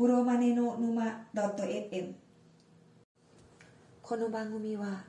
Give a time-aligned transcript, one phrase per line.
[0.00, 2.14] プロマネの沼 .fm
[4.00, 5.04] この番組は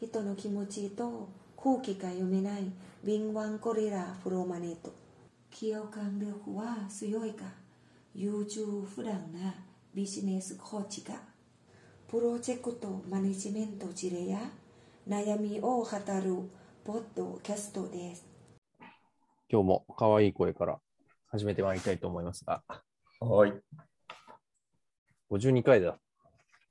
[0.00, 2.64] 人の気持ちと空気が読めない
[3.04, 4.92] 敏腕ゴリラプロマネと
[5.56, 7.44] 共感力は強いか？
[8.12, 9.54] 優柔不断な
[9.94, 11.14] ビジネスコーチが
[12.08, 14.40] プロジェクトマネジメント事例や？
[15.08, 16.50] 悩みを語る
[16.82, 18.26] ポッドキャストです。
[19.48, 20.80] 今日も可愛い声から
[21.28, 22.64] 始めてまいりたいと思いますが、
[23.20, 23.52] はい。
[25.30, 25.98] 52回だ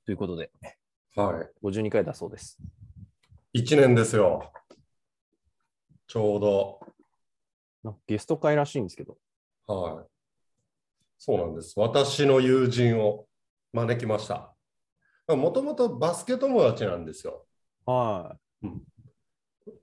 [0.04, 0.50] ということで、
[1.16, 2.58] は52回だそうです。
[3.52, 3.60] い。
[3.62, 4.52] 1年ですよ。
[6.06, 6.80] ちょうど。
[8.06, 9.16] ゲスト会らしいんですけど、
[9.66, 10.06] はい。
[11.18, 11.74] そうなんです。
[11.76, 13.26] 私の友人を
[13.72, 14.54] 招きました。
[15.28, 17.46] もともとバスケ友達なんですよ。
[17.86, 18.36] は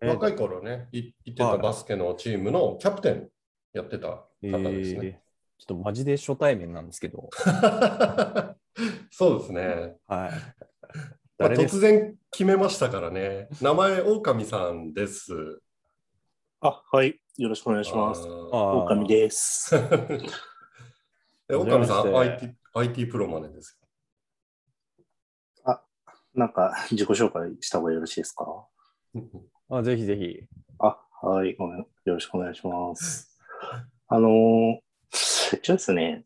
[0.01, 3.29] え若い頃ね、い行ってたバスケのチームのキャプテン
[3.73, 4.75] やってた方い。
[4.75, 4.99] ですね。
[5.03, 5.31] えー
[5.61, 7.29] ちょっとマジで初対面なんですけど、
[9.11, 9.97] そうですね。
[10.07, 10.31] はい。
[11.37, 13.49] まあ突然決めましたからね。
[13.61, 15.61] 名前、狼さんです。
[16.61, 17.19] あ、はい。
[17.37, 18.21] よろしくお願いします。
[18.21, 19.75] あーあー狼です。
[21.49, 23.77] え狼さん、IT, IT プロマネです
[26.33, 28.45] なんか自己紹介した方がよろしいですか？
[28.45, 28.69] よ。
[29.69, 30.39] あぜひぜひ。
[30.79, 31.55] あ、はい。
[31.55, 33.37] ごめんよろしくお願いします。
[34.07, 34.79] あのー、
[35.57, 36.25] 一応ですね、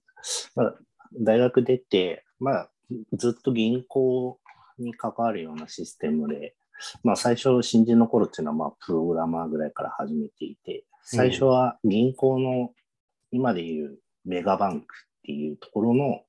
[0.56, 0.80] まあ、
[1.20, 2.72] 大学出て、まあ、
[3.14, 4.40] ずっと銀行
[4.80, 6.56] に関わるようなシステムで、
[7.04, 12.72] まあ、最初、新人の頃っていうのは、まあ、プログラマーぐらいから始めていて、最初は銀行の、
[13.32, 16.22] 今でいうメガバンクっていうところの、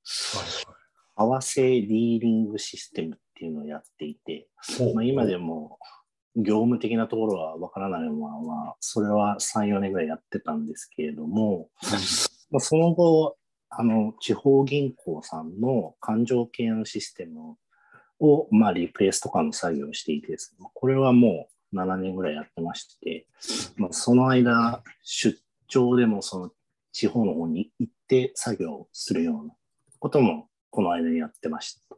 [1.17, 4.49] 為替ディーリングシステムっていうのをやっていて、
[4.95, 5.79] まあ、今でも
[6.37, 11.69] 業務的なところはわからないまま、まあ、それは3、4年ぐらいやってたんですけれども、
[12.51, 13.37] まあ、その後、
[13.69, 17.57] あの、地方銀行さんの勘定系のシステム
[18.21, 23.27] を、まあ、リプレイスとかの作業をしていてですね、これはもう7年ぐらいやってまして、
[23.77, 26.51] まあ、その間、出張でもその
[26.93, 29.55] 地方の方に行って作業をするような
[29.99, 31.97] こともこの間にやってました。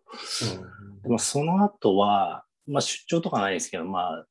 [1.02, 4.26] でもその後は、まあ、出張とかないですけど、まあ、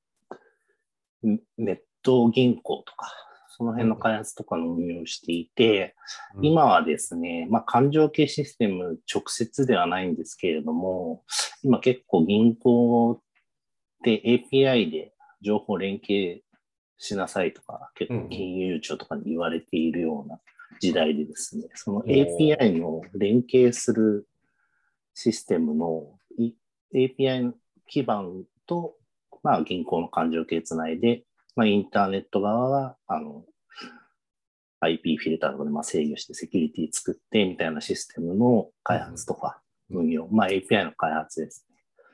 [1.23, 3.13] ネネット銀行とか、
[3.57, 5.95] その辺の開発とかの運用をしていて、
[6.35, 6.45] うん。
[6.45, 11.23] 今はですね、まあ、勘定系システム直接ではないんですけれども、
[11.63, 13.19] 今結構銀行
[14.03, 16.43] で API で情報連携
[16.99, 20.39] しなさいとか、結構金融庁とかに言われているような
[20.79, 24.27] 時代でですね、その API の連携する
[25.15, 26.53] システムのい
[26.93, 27.53] API
[27.87, 28.93] 基盤と、
[29.41, 31.23] まあ、銀行の勘定系つないで、
[31.57, 33.43] まあ、インターネット側はあの
[34.79, 39.59] IP フィルターとかでまあ制御してセキュリティ作ってみたいなシステムの開発とか
[39.89, 41.65] 運用、まあ、API の開発です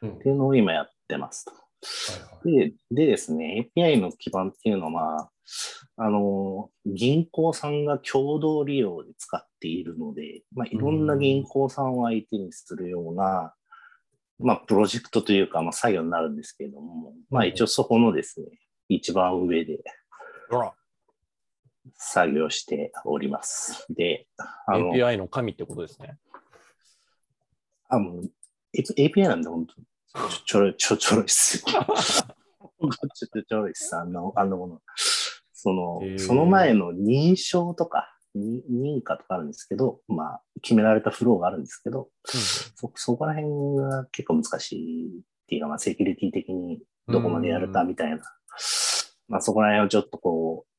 [0.02, 0.10] ね。
[0.10, 1.52] うんっていうのを今やってますと。
[1.52, 1.64] はいはい
[2.44, 5.30] ででですね、API の基盤っていうのは、
[5.98, 13.54] あの、銀行さんが共同利用で使っているので、まあ、いろんな銀行さんを相手にするような、
[14.40, 18.48] まあ、プロジェクトというか、まあ、作業になるんですけれども、まあ、一応そこのですね、
[18.90, 19.84] 一番上で
[21.96, 23.86] 作業しております。
[23.90, 24.28] で、
[24.68, 26.18] あの、API の神ってことですね。
[27.90, 28.24] あの
[28.76, 31.86] API なんで本当ちょろい、ちょ、ちょろいっす よ。
[33.16, 34.82] ちょちょろいっす、あの、あのもの。
[35.54, 48.24] そのその前の認証とか、に認可とかあるんですけど、まあ、決められたフローがあるんですけど、そ、そこら辺が結構難しいっていうか、まあ、セキュリティ的にどこまでやるかみたいな。
[49.28, 50.74] まあ、そこら辺をちょっとこう、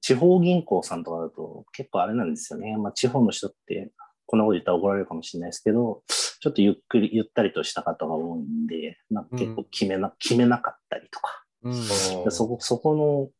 [0.00, 2.76] 地方銀行さんとかだと結構あれなんですよね。
[2.76, 3.92] まあ、地方の人って、
[4.26, 6.02] こんなこと言ったら怒られるかもしれないですけど、
[6.40, 12.30] ちょっとゆっくり、ゆったりとした方が多いんで、なんか結構決めな、決めなかったりとか、うん。
[12.32, 13.30] そこ、そこの、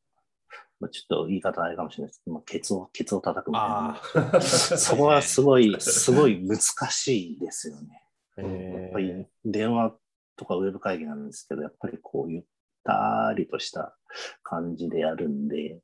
[0.79, 4.01] まあ、ちょっと言い方あれかもしれないですけど、まあ、ケツを、ケツを叩くみたいな。
[4.37, 8.05] あ そこはすごい、すごい難しいですよね。
[8.37, 9.97] あ、やっえぱり電話
[10.37, 12.43] とかウェブ会議なんですけど、やっぱりこうゆっ
[12.85, 13.97] たりとした
[14.43, 15.81] 感じでやるんで、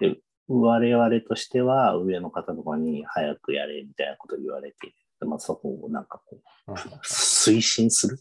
[0.00, 0.16] で
[0.48, 6.38] 我々としては上の方とかに早くやれみたいなことを言われて、まあ、そこをなんかこ
[6.68, 8.18] うー推進する。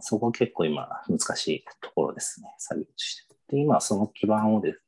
[0.00, 3.34] そこ結構今難しいところですね、作業として。
[3.48, 4.82] で、今その基盤をです。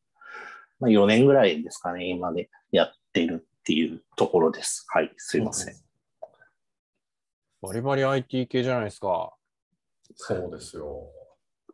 [0.80, 4.86] まあ、4年ぐらいですかね、今でやってるっていうところです。
[4.88, 5.87] はい、すいません。
[7.60, 9.32] バリバリ IT 系じゃないですか。
[10.14, 11.08] そうですよ。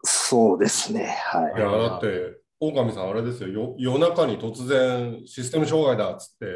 [0.02, 1.60] そうですね、はいい。
[1.60, 6.46] や、だって、狼さん、あれですよよ、夜中に突然システム障害だっつって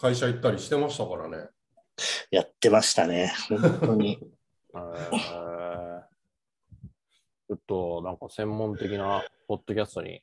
[0.00, 1.48] 会社行ったりしてましたからね。
[2.30, 3.32] やってましたね。
[3.48, 4.18] 本当に。
[4.74, 5.88] えー
[7.48, 10.20] ちょっとなんか専門的なポッドキャストに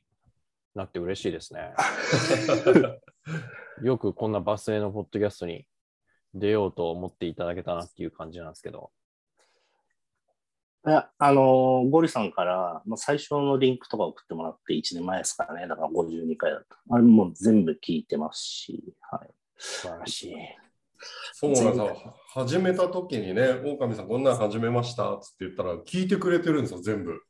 [0.76, 1.74] なって嬉しいですね。
[3.82, 5.66] よくこんなバスへのポッドキャストに
[6.34, 8.90] 出ようと思っていただけたなっていう感じなんですけど。
[10.86, 15.66] いや、あのーゴリさんから、まあ、最初のリンクとか送ってもらって1年前ですからね。
[15.66, 16.76] だから52回だった。
[16.90, 19.30] あれもう全部聞いてますし、はい。
[19.56, 20.34] 素晴らしい。
[21.32, 22.16] そうなんですよ。
[22.32, 27.20] 始めた時にね、狼さんこんなん始めましたっつって言ったら聞いてくれてるんですよ、全部。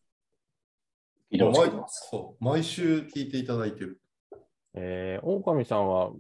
[1.31, 4.01] 毎聞いてますそう毎週聞いていただいてる。
[4.75, 6.11] えー、狼さんは、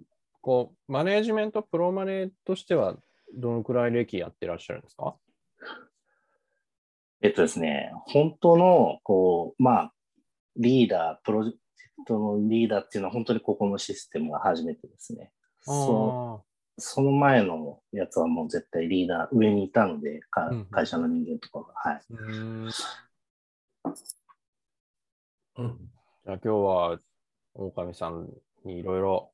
[0.46, 2.94] こう、マネージメント、プロマネとしては、
[3.34, 5.16] どのくらい歴やってらっしゃるんですか？
[7.20, 9.92] えっとですね、本当の、こう、まあ、
[10.54, 11.58] リーダー、プロジェク
[12.06, 15.32] トのリーダーっていうのは本当にここのシステムが初めてですね。
[15.62, 16.44] そ
[16.78, 21.74] その前のやつはもう絶対リーダー上にいたので、か会社の人間とかが。
[21.90, 22.02] はい。
[22.10, 22.32] うー
[22.66, 22.70] ん
[25.58, 25.90] うん、
[26.24, 27.00] じゃあ今日は
[27.54, 28.28] 狼さん
[28.64, 29.32] にいろいろ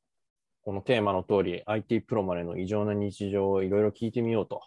[0.62, 4.62] このテーマの通り IT プロまでの異常な日常をいろいろ聞いてみようと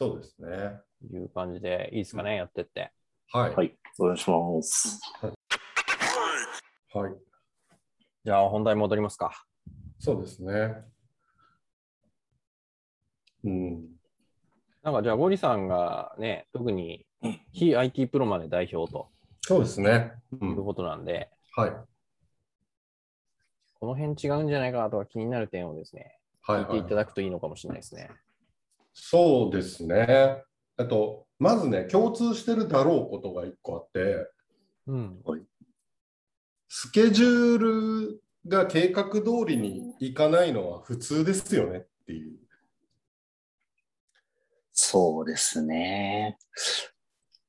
[0.00, 0.80] そうですね。
[1.12, 2.92] いう感じでいいですかね、やってって。
[3.32, 3.54] はい。
[3.56, 3.76] はい。
[3.98, 5.00] お願いします。
[6.94, 7.12] はい。
[8.24, 9.32] じゃあ本題戻りますか。
[9.98, 10.84] そうですね。
[13.42, 13.88] うん。
[14.84, 19.08] なんかじゃあゴリさんがね、特にうん非 IT プロまで代表と
[19.40, 20.12] そうですね。
[20.32, 20.36] う。
[20.36, 21.72] いうんことなんで、はい。
[23.80, 27.04] この辺違うんじゃないかとか気になる点をですね、はい、聞いていたはい。
[27.04, 28.10] だくといいのかもしれないですね。
[28.92, 30.42] そうですね。
[30.78, 34.30] えっと、まずね、共通してるだろうことが一個あって、
[34.86, 35.22] うん。
[36.68, 42.38] スケジュールが計画通りにいかないのは普通ですよねっていう。
[44.72, 46.38] そうですね。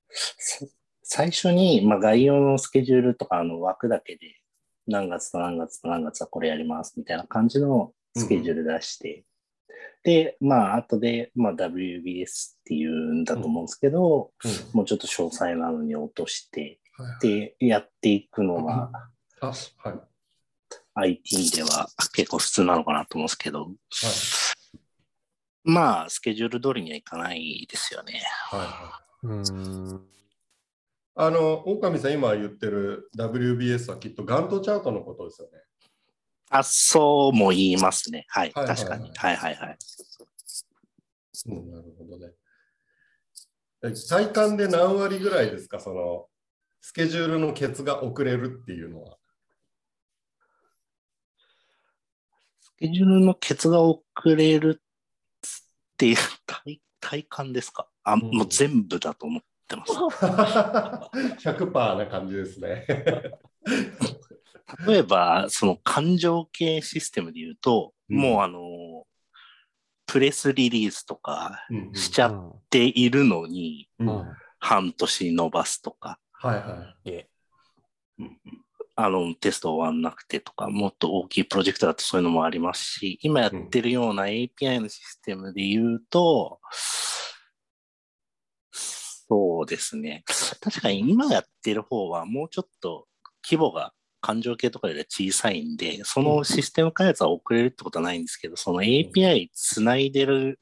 [0.10, 0.66] さ
[1.04, 4.40] 最初に、まあ、概要のスケジュールとかあの枠だけで、
[4.89, 9.24] 何月と何月と何月はこれやりますみたいな感じのスケジュール出して、
[10.03, 14.31] で、まあ、後で、まあ、WBS っていうんだと思うんですけど、
[14.74, 16.80] もうちょっと詳細なのに落として、はい
[17.21, 18.91] で、やっていくのが、
[19.39, 20.00] あ、はい。
[20.95, 23.71] IT では結構普通なのかなと思うんですけど、
[25.63, 28.21] まあ、スケジュール通りにはいかないですよね。
[28.51, 28.59] はい。
[28.59, 29.27] はい。
[29.27, 30.19] うーん。
[31.16, 35.64] あの、狼さん今言ってる WBS はきっとガントチャートのことですよね。
[36.50, 38.26] あ、そうも言いますね。
[38.30, 39.12] はい、はいはいはい確かに。
[39.16, 39.78] はいはいはい。
[41.48, 42.34] うん、なるほどね。
[43.84, 46.28] え体感で何割ぐらいですか、その、
[46.82, 49.18] スケジュールのケツが遅れるっていうのは。
[52.60, 54.86] スケジュールのケツが遅れるっ
[55.98, 57.90] ていう体体感ですか？
[58.04, 59.94] あ、んもう全部だと思ってます。
[61.48, 62.86] 100%な感じですね。
[64.88, 68.18] 例えば、その感情系システムで言うと、うん。
[68.18, 69.06] もうあの、
[70.06, 74.10] プレスリリースとかしちゃっているのに、うん。
[74.10, 74.25] うん
[74.60, 77.27] 半年伸ばすとか、はいはえ
[78.95, 86.60] あの、テスト終わんなくてとか、もっと大きいプロジェクトだとそういうのもありますし、今やってるような API のシステムで言うと、
[89.29, 90.24] そうですね。
[90.59, 93.07] 確かに今やってる方はもうちょっと
[93.45, 100.59] 規模が感情系とかよりは小さいんで、そのシステム開発は遅れるってことはないんですけど、その API つないでる、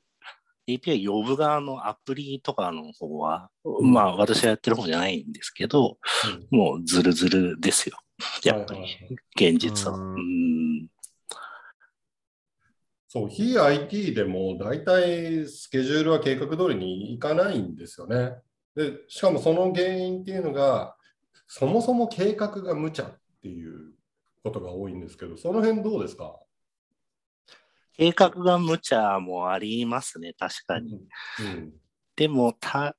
[0.67, 3.49] API 呼ぶ側のアプリとかの方は、
[3.81, 5.97] まあ私がやってる方じゃないんですけど、
[6.51, 6.55] い。
[6.55, 7.97] もうズルズルですよ。
[8.43, 8.81] やっぱり、
[9.35, 9.97] 現実は。
[13.07, 18.35] そう、非 IT でも大体スケジュールは計画通りにいかないんですよね。
[18.77, 20.95] で、しかもその原因っていうのが、
[21.47, 23.93] そもそも計画が無茶っていう
[24.43, 26.39] ことが多いんですけど、その辺どうですか？
[27.93, 31.01] 計画が無茶もありますね、確かに。
[31.39, 31.73] うん。
[32.15, 32.95] でも、た、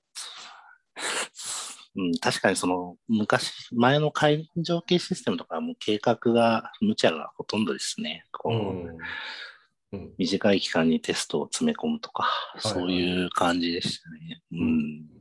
[1.95, 8.25] うん、確かにその昔、前の会場系システムとかはもう計画が無茶がほとんどですね。
[8.33, 8.89] こううん
[9.93, 14.43] うん短い期間にテストを詰め込むとか、いそういう感じでしたね。
[14.53, 15.18] うん。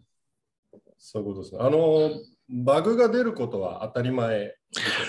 [0.98, 1.62] そういうことですね。
[1.62, 2.12] あの、
[2.50, 4.56] バグが出ることは当たり前で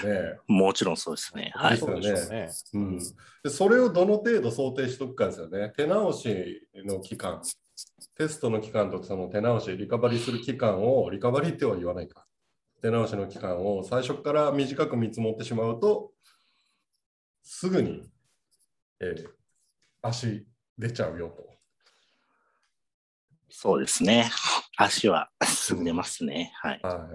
[0.01, 0.39] すよね。
[0.47, 1.53] もちろんそうですね。
[1.55, 2.25] はいです。
[2.25, 3.05] よねそうん、で
[3.49, 5.73] それをどの程度想定しておくかですよね。
[5.77, 7.41] 手直しの期間、
[8.17, 12.27] テストの期間とその手直し、リカバリーする期間を、リカバリーっては言わないか。
[12.83, 16.13] 手直しの期間を最初から短く見積もってしまうと、
[17.43, 18.03] すぐに、
[19.01, 19.39] えー
[20.01, 20.47] 足
[20.79, 21.45] 出ちゃうよと。
[23.51, 24.31] そうですね。
[24.81, 26.53] 足は進んでますね。
[26.63, 26.81] はい。
[26.83, 27.09] は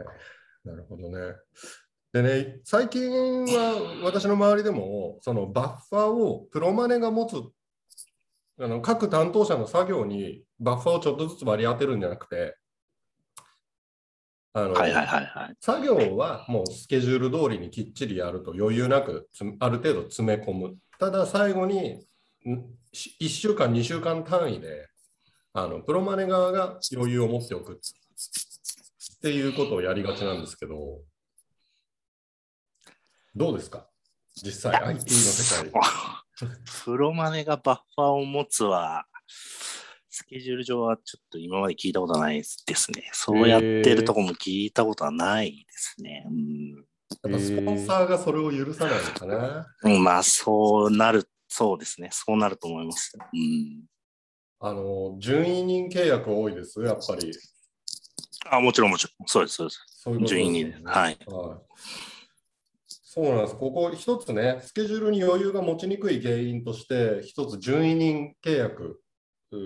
[0.66, 0.68] い。
[0.68, 1.36] なるほどね。
[2.12, 7.36] でね、最近は私の周りでも、そのバッファーをプロマネが持つ、
[8.62, 12.58] あの各担当者の作業にバッファーをちょっとずつ割り当てるんじゃなくて、
[14.52, 15.56] あのはいはいはいはい。
[15.62, 20.76] 作業はもうスケジュール通りにきっちりやると余裕なくつある程度詰め込む。
[21.00, 21.94] ただ最後に
[22.46, 24.90] んし1週間、2週間単位で
[25.54, 27.76] あのプロマネ側が余裕を持っておくっ
[29.22, 31.02] ていうことをやりがちなんですけど、
[33.36, 33.88] どうですか？
[34.36, 35.72] 実際 IT の世界。
[36.84, 39.06] プロマネがバッファーを持つは、
[40.10, 43.10] スケジュール上はちょっと今まで聞いたことないですね。
[43.14, 46.26] そうやってるとこも聞いたことはないですね。
[46.28, 46.86] うん
[47.22, 49.68] やっぱスポンサーがそれを許さないのかな。
[49.84, 52.10] うん、まあ、そうなる、そうですね。
[52.12, 53.16] そうなると思います。
[53.16, 53.84] うん。
[54.66, 57.34] あの、順位人契約多いです、やっぱり。
[58.50, 59.28] あ、もちろんもちろん。
[59.28, 59.86] そうです、そうです。
[59.88, 61.18] そういうことですよね順位人はい
[62.88, 63.56] そうなんです。
[63.58, 69.02] ここ一つね、スケジュールに余裕が持ちにくい原因として、一つ順位人契約
[69.52, 69.58] う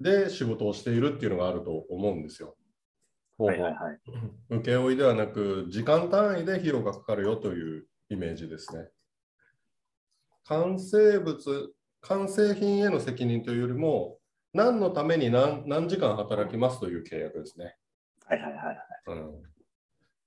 [0.00, 2.56] で仕事をしているっていうのがあると思うんですよ。
[3.36, 3.98] はいはいはい。
[4.60, 8.88] 請負ではなく、時間単位で費用がかかるよというイメージですね。
[10.44, 11.74] 完成物、
[12.08, 14.18] 完成品への責任というよりも、
[14.52, 17.76] 何のために何何時間働きますという契約ですね。
[18.26, 18.78] はいはいはい。
[19.06, 19.54] うん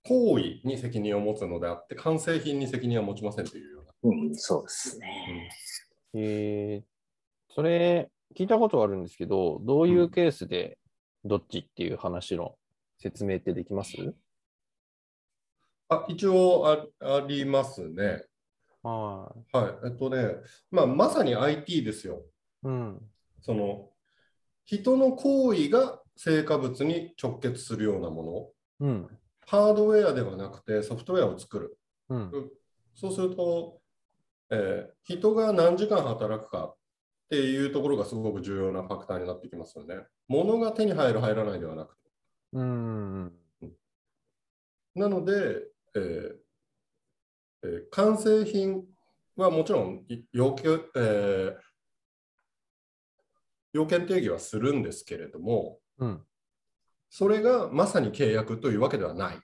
[0.07, 3.91] 行為に責任を持つのであって、完成品に責任は持ちませんというような。
[4.03, 5.49] うん、そうですね。
[6.13, 10.77] えー、それ、聞いたことあるんですけど、どういうケースで
[11.25, 12.55] どっちっていう話の
[12.99, 13.97] 説明ってできます、
[15.89, 18.23] あ一応あありますね。
[18.83, 19.87] ははい。
[19.87, 20.35] えっとね、
[20.71, 22.23] まあ、まさに IT ですよ。
[22.63, 22.67] い。
[22.67, 23.01] うん。
[23.41, 23.89] その
[24.65, 28.87] 人の行為が成果物に直結するようなもの。
[28.87, 29.07] うん。
[29.45, 31.77] ハードウェアではなくてソフトウェアを作る。
[32.09, 32.51] うん。
[32.93, 33.79] そうすると、
[34.49, 36.75] えー人が何時間働くかっ
[37.29, 39.95] ていうところがすごく重要なファクターになってきますよね。
[40.27, 42.01] 物が手に入る、入らないではなくて。
[42.53, 43.33] うん。
[44.95, 45.63] なので、
[45.95, 46.46] えー
[47.67, 48.83] えー完成品
[49.35, 51.67] はもちろんい要件,、えー
[53.73, 56.23] 要件定義はするんですけれども、うん。
[57.09, 59.39] それがまさに契約というわけではない。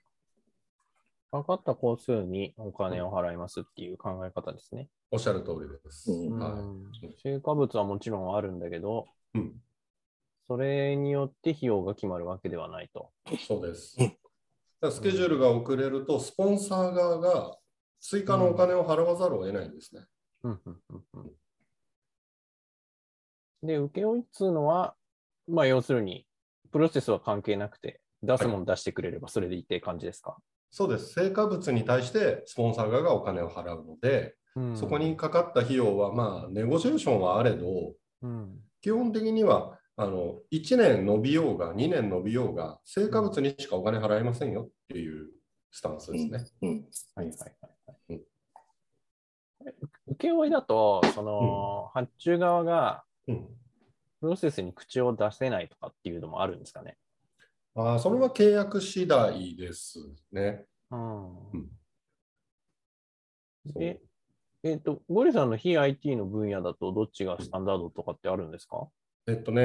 [1.30, 4.88] かかった工数にお金を払いますっていう考え方ですね。
[5.10, 6.10] おっしゃる通りです。
[6.10, 9.54] うんはうん成果物はもちろんあるんだけど、いうん、
[10.46, 13.10] それによって費用が決まるわけではないと。
[13.46, 13.96] そうです。
[14.90, 17.56] スケジュールが遅れると、スポンサー側が
[18.06, 20.04] 追加のお金を払わざるを得ないんですね。
[20.42, 21.32] うんうんうんうん
[23.66, 24.94] で、請負っつうのは、
[25.48, 26.26] まあ要するに、
[26.70, 30.36] プロセスは関係なくて、出すもの出してくれればそれでいいって感じですか？
[30.70, 31.14] そうです。
[31.14, 45.30] 成果物に対してスポンサー側がお金を払うので、うんそこにかかった費用は、まあ、ネゴシエーションはあれど、うん基本的にはあの1年伸びようが2年伸びようが成果物にしかお金払いませんよっていう
[45.70, 46.44] スタンスですね。
[46.60, 46.70] うん。
[47.14, 47.73] はいはいはい
[50.18, 53.46] 請負だと、その、発注側がうん、
[54.20, 56.96] プロセスに口を出せないとかっていうのもあるんですかね？
[57.74, 59.98] あーそれは契約次第です
[60.30, 60.64] ね。
[60.90, 61.34] うん。
[63.74, 64.00] で、
[64.62, 68.86] えっ、と、ゴリさんの非 IT の分野だとどっちがスタンダードとかってあるんですか？
[69.26, 69.62] えっとね、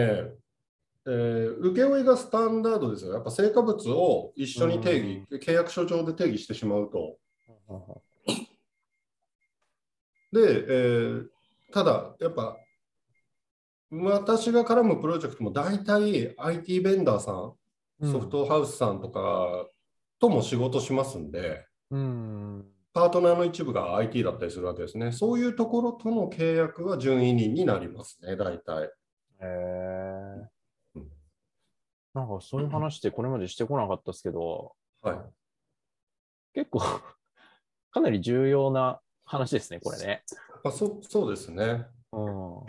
[1.05, 3.13] えー請負がスタンダードですよ。
[3.13, 4.97] やっぱ成果物を一緒に定
[5.29, 7.17] 義、契約書上で定義してしまうと。
[10.31, 11.27] で、えー
[11.71, 12.57] ただ、やっぱ、
[13.91, 17.53] 私が絡むプロジェクトも大体 IT ベンダーさん、
[18.11, 19.67] ソフトハウスさんとか
[20.19, 22.65] とも仕事しますんで、うん。
[22.93, 25.11] パートナーの一部が IT だったりするわけですね。
[25.11, 28.85] そういうところとの契約は順位人になりますね、大体。
[28.85, 28.89] へ
[29.41, 29.45] え
[30.95, 31.09] うん
[32.13, 35.17] なんかそういう話ってこれまでしてこなかったですけど、はい。
[36.53, 36.79] 結構
[37.91, 40.23] かなり重要な話ですね、これね。
[40.63, 41.85] まあ、そそうですね。
[42.11, 42.65] うん。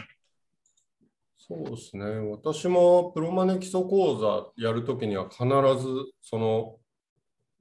[1.39, 2.05] そうですね。
[2.31, 6.77] 私もプロマネ基礎講座やるときには必ずその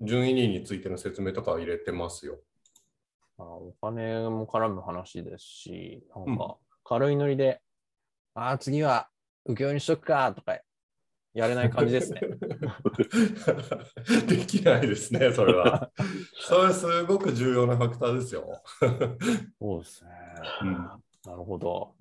[0.01, 2.39] 順位人についての説明とかは入れてますよ。
[3.37, 7.61] あお金も絡む話ですし、なうんんか軽いノリで、
[8.35, 9.09] ああ、次は
[9.45, 10.59] 請負にしとくかとか
[11.39, 12.21] やれない感じですね。
[14.27, 15.91] できないですね、それは。
[16.35, 18.61] それすごく重要なファクターですよ。
[19.59, 20.11] そうですね。
[20.61, 20.73] うん
[21.25, 21.95] なるほど。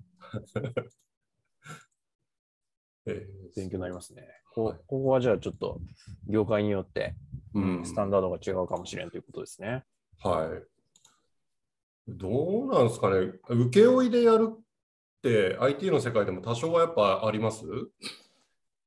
[3.05, 4.27] え勉強になりますね。
[4.53, 5.79] こはいここはじゃあちょっと
[6.27, 7.15] 業界によって
[7.53, 9.83] うんスタンダードが違うかもしれんということですね。
[10.21, 10.63] はい。
[12.07, 13.33] どうなんですかね。
[13.49, 14.59] 請負いでやるっ
[15.21, 17.65] て IT の世界でも多少はやっぱあります？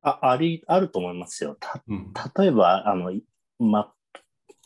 [0.03, 1.57] あありあると思いますよ。
[1.59, 2.13] たうん。
[2.37, 3.23] 例えば、あの、い
[3.57, 3.93] ま、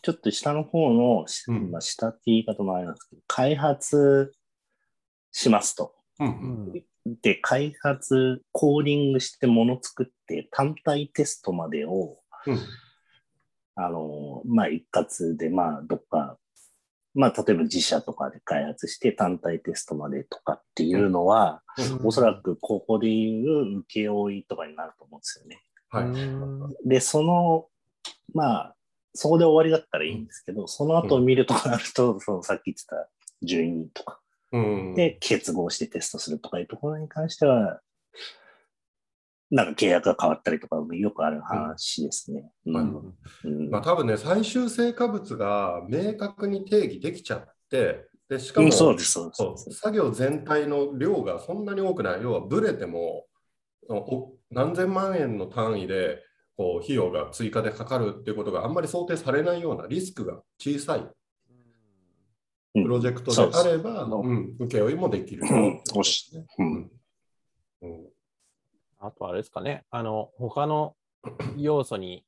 [0.02, 1.26] ちょっと下の方の、
[1.80, 4.32] 下って言い方もあれなんですけど、開発
[5.30, 5.94] しますと。
[6.18, 6.24] う。
[6.24, 6.30] うん
[6.72, 6.72] ん。
[7.22, 12.58] で、開発、コーディングしてもの作って、単体テストまでを、うん。
[13.76, 16.36] あの、まあ、一括で、まあ、どっか、
[17.14, 21.62] まあ、例えば自社とかで開発して単体テストまでとかっていうのは、
[22.04, 25.62] おそらくここでいう請負とかになると思うんですよね。
[25.90, 26.04] はい。
[26.04, 27.66] うんで、その、
[28.34, 28.74] まあ、
[29.14, 33.08] そこで終わりだったらいいんですけど、その後を見るとかなると、 そのさっき言ってた
[33.42, 34.20] 12人とか
[34.52, 34.94] うん。
[34.94, 37.80] で結合してテストするとかいうところに関しては、
[39.50, 42.50] なんか契約が変わったりとかもよくある話ですね。
[42.64, 49.18] まあ多分ね、最終成果物が明確に定義できちゃって、でしかも、うんそうです、
[49.72, 53.24] 作業全体の量がそんなに多くない、要はブレても
[53.88, 56.22] お何千万円の単位で
[56.56, 61.06] こう費用が追加でかかるっていうことがあんまり想定されないようなリスクが小さい。
[62.74, 62.82] うん。
[62.82, 65.46] プロジェクトであれば、そうん、請負もできる。
[65.48, 65.80] うん
[69.00, 70.96] あとあれですかね、あの、他の
[71.56, 72.24] 要素に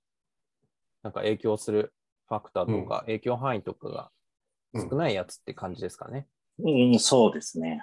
[1.02, 1.92] なんか影響する
[2.28, 4.10] ファクターとか、影響範囲とかが
[4.74, 6.26] 少ないやつって感じですかね。
[6.58, 7.82] うん、そうですね。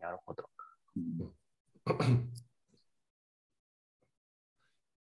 [0.00, 0.48] なるほど。
[0.88, 1.32] うん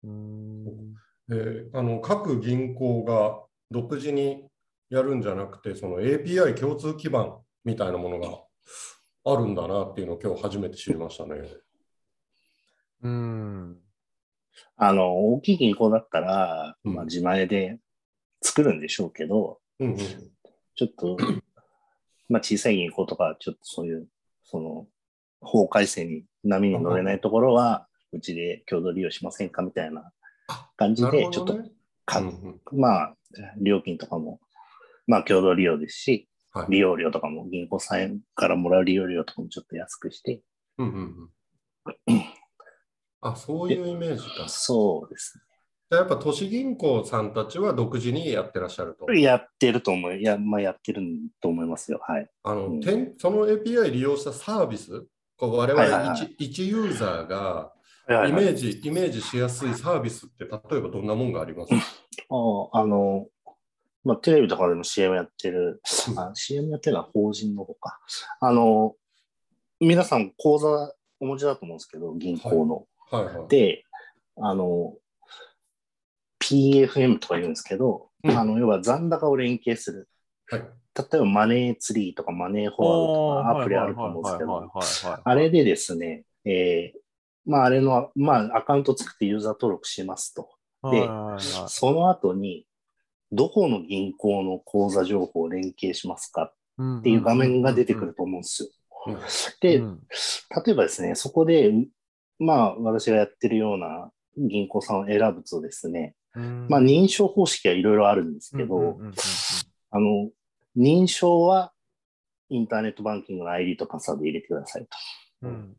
[0.03, 4.49] うーあの各銀行が独自に
[4.89, 8.29] やるんじゃなくて、その API 共通基盤みたいなものが
[9.25, 11.43] あるんだなっていうのを今日初めて知りましたね。
[13.03, 13.77] うーん。
[14.77, 16.95] あの、大きい銀行だったら、うん。
[16.95, 17.79] まあ、自前で
[18.43, 19.97] 作るんでしょうけど、うんうん。
[19.97, 21.17] ちょっと、
[22.29, 24.09] まあ、小さい銀行とか、ちょっとそういう、
[24.45, 24.87] その、
[25.41, 30.13] 法改正に波に乗れないところは、うちで共同利用しませんかみたいな
[30.77, 31.71] 感じで、ちょっとね。
[32.05, 32.31] か、うんう
[32.77, 32.81] ん。
[32.81, 33.17] まあ、
[33.61, 34.41] 料金とかも、
[35.07, 36.67] まあ、共同利用ですし、はい。
[36.71, 40.43] 利用料とかも、銀行さんからもらう利用料とかもちょっと安くして、
[40.79, 42.30] うんうんうん
[43.21, 44.49] あ、そういうイメージか。
[44.49, 45.39] そうです
[45.91, 49.07] じゃあやっぱ都市銀行さんたちは独自にやってらっしゃると。
[49.07, 49.21] ね。
[49.23, 50.17] やってると思う。
[50.17, 51.03] いや、まあ、やってる
[51.41, 52.01] と思いますよ。
[52.07, 52.31] はい。
[52.45, 52.81] あの、うん
[53.19, 55.05] その API 利用したサービス、
[55.39, 57.73] 我々はいはいはい一一ユーザーが
[58.29, 61.71] イメージ、イメージしやすいサービスって例えばどんなもんがあります？
[61.71, 61.77] か
[62.31, 63.27] ああの、
[64.05, 65.81] まあ、テレビとかでも CM やってる、
[66.17, 67.99] あ CM やってるのは法人の方か。
[68.41, 68.95] あの、
[69.81, 72.77] 皆さん口座お持ちだと思うんですけど、銀行の。
[72.77, 73.49] はいはい。
[73.49, 73.85] で、
[74.37, 74.95] あの、
[76.41, 80.09] PFM とか言うんですけど、うんあの、要は残高を連携する。
[80.49, 84.61] はい例えばマネーツリーとかマネーフォワードとかアプリあると思うんですけど、
[85.15, 86.99] どあれでですね、えー
[87.49, 90.51] まあ、あれの、まあ、アカウント作ってユーザー登録しますと。
[90.91, 91.09] で
[91.69, 92.67] その後に、
[93.31, 98.69] どこの銀行の口座情報を連携しますかっっていう画面が出てくると思うんですよ。
[99.07, 99.19] うん
[99.61, 100.01] で、うん
[100.67, 101.73] 例えばですね、そこで、
[102.41, 108.99] まあ、私がやってるような銀行さんを選ぶとですね、まあ、認証方式はいろいろあるんですけど、
[109.91, 110.31] あの、
[110.77, 111.73] 認証は
[112.49, 114.89] インターネットバンキングの ID とパスワード入れてくださいと。
[115.43, 115.77] うん。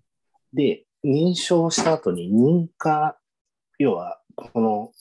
[0.53, 3.17] で、認証した後に認可、
[3.79, 4.91] 要は、この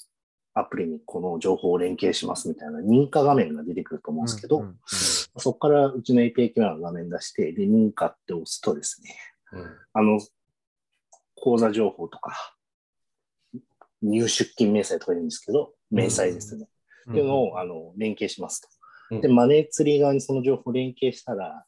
[0.54, 9.16] アプリにこの情報を連携しますみたいな認可画面が出てくると思うんですけど、そこからうちの API 機能の画面出して、で、認可って押すとですね、
[9.52, 9.66] うん。
[9.92, 10.20] あの、
[11.40, 12.54] 口座情報とか、
[14.02, 16.62] 入出金明細とか言うんですけど、明細ですね。
[16.62, 18.68] うんっていうのを、あの、連携しますと。
[19.10, 21.64] うんで、マネーツリー側にその情報を連携したら、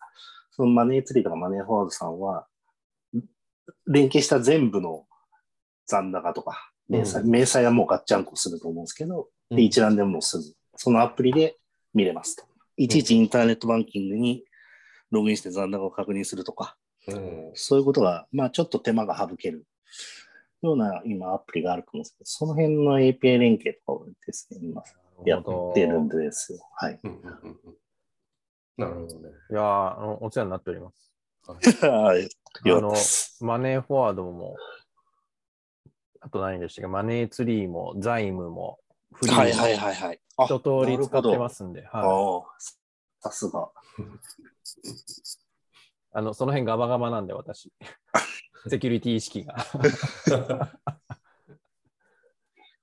[0.51, 2.47] そのマネーツリーとかマネーフォワードさんは、
[3.87, 5.07] 連携した全部の
[5.87, 10.45] 残高とか、明細、うん明細はもうガッチャンコすると思うんですけど、うんで、一覧でもうすぐ、
[10.77, 11.57] そのアプリで
[11.95, 12.45] 見れますと。
[12.77, 14.45] いちいちインターネットバンキングに
[15.11, 16.77] ログインして残高を確認するとか、
[17.09, 19.67] うんそういうことが、まあちょっと手間が省ける
[20.63, 24.83] ような今アプリがあると思うんですけど、その辺の API 連携とかをですね、今
[25.25, 26.61] やってるんですよ。
[26.75, 27.01] はい。
[27.03, 27.77] うんうんうんうん
[28.77, 29.29] なるほどね。
[29.51, 31.13] いやーあのお世話になっております。
[31.87, 32.29] はい。
[32.65, 33.45] あのたです。
[33.45, 34.57] マネーフォワードも、
[36.21, 38.79] あと何でしたっけ、マネーツリーも、財務も、
[39.13, 40.21] フリーも、はいはいはいはい。
[40.39, 42.61] あ一通り使ってますんで、あはあ、
[43.21, 43.71] さすが。
[46.13, 47.73] あの、その辺ガバガバなんで、私。
[48.69, 49.57] セキュリティ意識が。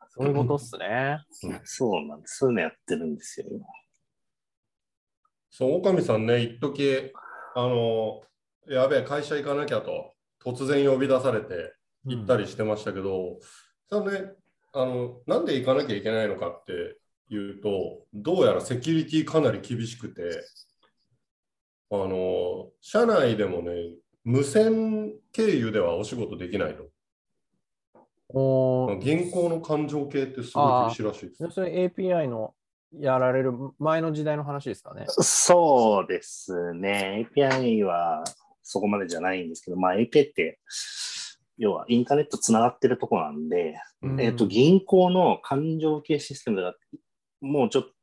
[0.09, 1.23] そういうことっすね。
[1.63, 2.39] そうなんです。
[2.39, 3.65] そういうのやってるんですよ、今。
[5.49, 7.13] そう、岡見さんね、一時
[7.55, 8.21] あの、
[8.67, 10.13] やべえ、会社行かなきゃと、
[10.43, 11.73] 突然呼び出されて
[12.05, 13.39] 行ったりしてましたけど、
[13.89, 14.31] それね、
[14.73, 16.97] あの、なんで行かなきゃいけないのかって
[17.29, 20.43] いうと、どうやらセキュリティかなり厳しくて、
[21.91, 23.71] あの、社内でもね、
[24.23, 26.88] 無線経由ではお仕事できないと。
[28.32, 31.49] おー銀行の勘定系ってすごい厳しいらしいです。
[31.49, 32.54] それ API の
[32.93, 35.06] やられる前の時代の話ですかね。
[35.08, 37.28] そうですね。
[37.36, 38.23] API は
[38.62, 40.60] そこまでじゃないんですけど、まあ API って、
[41.58, 46.75] 要はインターネットつながってるとこなんで、うんえっと、銀行の勘定系システムが
[47.41, 47.95] もうちょっとじ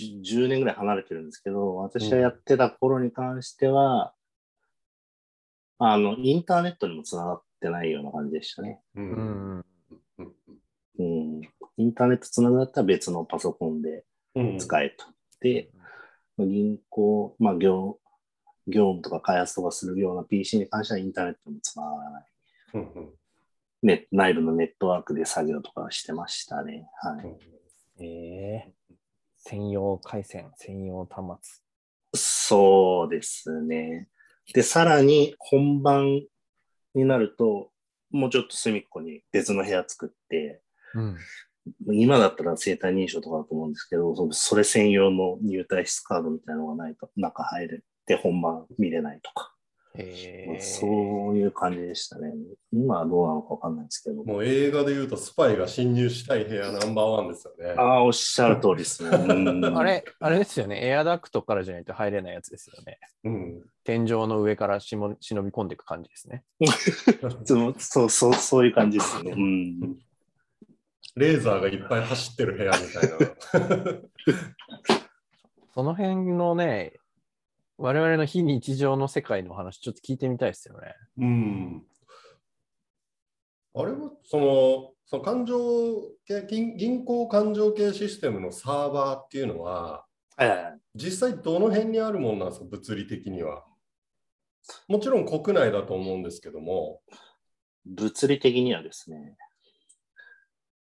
[0.00, 4.14] 10年ぐらい離れてるんですけど、私がやってた頃に関しては、
[5.78, 8.80] あの、インターネットにもつながってないような感じでしたね。
[8.94, 9.08] ううん
[9.58, 9.64] ん。
[10.18, 10.32] うん
[10.98, 11.40] うん。
[11.76, 15.04] インターネットつながったら別のパソコンでうん使えと。
[15.40, 15.70] で、
[16.38, 17.98] 銀行、まあ業、
[18.68, 22.26] 業務とか開発とかするような PC に関してはインターネットにもつながらない。
[22.74, 23.12] うんうん
[23.82, 26.86] ね、内部のネットワークで作業とかしてましたね。
[27.02, 28.04] はい。
[28.04, 28.72] ええ
[29.44, 32.20] 専用回線、専用端末。
[32.20, 34.08] そうですね。
[34.54, 36.22] で、さらに本番
[36.94, 37.70] になると、
[38.10, 40.62] もうちょっと隅っこに別の部屋作って、
[40.94, 41.16] うん。
[41.94, 49.51] 今だったら生体認証とかだと思うんですけど、そそれ専用の入退室カードみたいなのがないと中入れて本番見れないとか、
[49.94, 50.86] ええそ
[51.30, 52.32] ういう感じでしたね。
[52.72, 54.24] 今はどうなのかわかんないですけど。
[54.24, 57.74] もう映画で言うとスパイが侵入したい部屋ナンバーワンですよね。
[57.76, 59.10] ああ、おっしゃる通りですね。
[59.16, 60.86] うんあれ、あれですよね。
[60.86, 62.98] エアダクトからじゃないと入れないやつですよね。
[63.24, 63.62] うん。
[63.84, 66.44] 天井の上からしも忍び込んでいく感じですね。
[67.44, 69.32] そうそうそう、そういう感じですね。
[69.32, 69.98] うん。
[71.16, 74.00] レーザーがいっぱい走ってる部屋みたいな。
[75.74, 76.94] その辺のね、
[77.82, 80.94] 我々の非日常の世界の話、ちょっと聞いてみたいですよね。
[81.18, 81.82] うん。
[83.74, 85.52] あれは、その、その勘定
[86.24, 93.64] 系銀、銀行勘定系システムのサーバーっていうのは、はいはいはい実際どの辺にあるものなんですか、物理的には。
[94.86, 97.00] もちろん国内だと思うんですけども。
[97.86, 99.36] 物理的にはですね、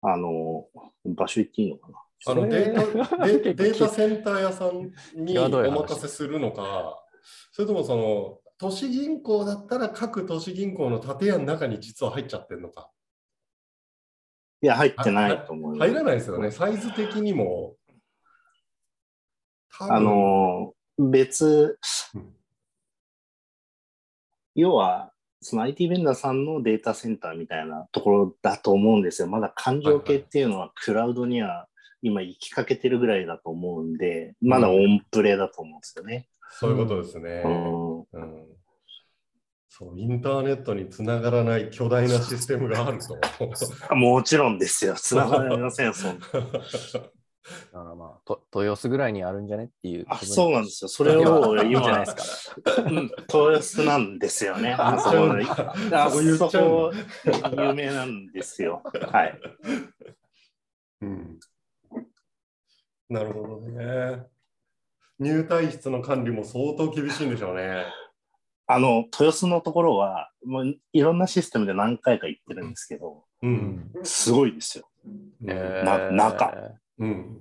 [0.00, 0.66] あの、
[1.04, 2.05] 場所言っていいのかな？
[2.24, 6.98] あのデータデデータセンター屋さんにお任せするのか、
[7.52, 12.90] それともその都市銀行だったら各都市銀行の建屋の中に実は入っちゃってるのか。
[14.62, 15.90] いや、入ってないと思います。
[15.90, 17.76] 入らないですよね、サイズ的にも。
[19.78, 21.78] あの、別
[22.14, 22.34] うん、
[24.54, 29.28] 要は、その IT ベンダーさんのデータセンターみたいなところだと思うんですよ。
[29.28, 31.68] まだ感情系っていうのはクラウドには
[32.06, 36.28] 今行きかけてるぐらいだと思うんで、まだオンプレだと思うんですよね。
[36.52, 37.42] そういうことですね。
[37.44, 38.56] うんうん
[39.78, 43.18] そうインターネットにつながらない巨大なシステムがあると。
[43.90, 44.94] あ もちろんですよ。
[44.94, 46.26] つながりません、そんな。
[46.32, 47.10] だか
[47.72, 50.06] らまあ、と豊洲ぐらいにあるんじゃねっていう。
[50.08, 50.88] あ、そうなんですよ。
[50.88, 52.82] それをいいんじゃない今で、すか。
[52.86, 54.72] うん豊洲なんですよね。
[54.72, 56.92] ああそこそうなんだあそこ
[57.62, 58.82] 有名なんですよ。
[59.12, 59.38] はい。
[61.02, 61.38] うん
[63.08, 64.26] なるほどね。
[65.18, 67.84] 入退室の管理も相当厳しいんでしょうね。
[68.66, 73.46] あの、豊洲のところは、もういろんなシステムで何回か行ってるんですけど、う。
[73.46, 74.88] うんすごいですよ。
[75.46, 76.52] えな中
[76.98, 77.40] うん。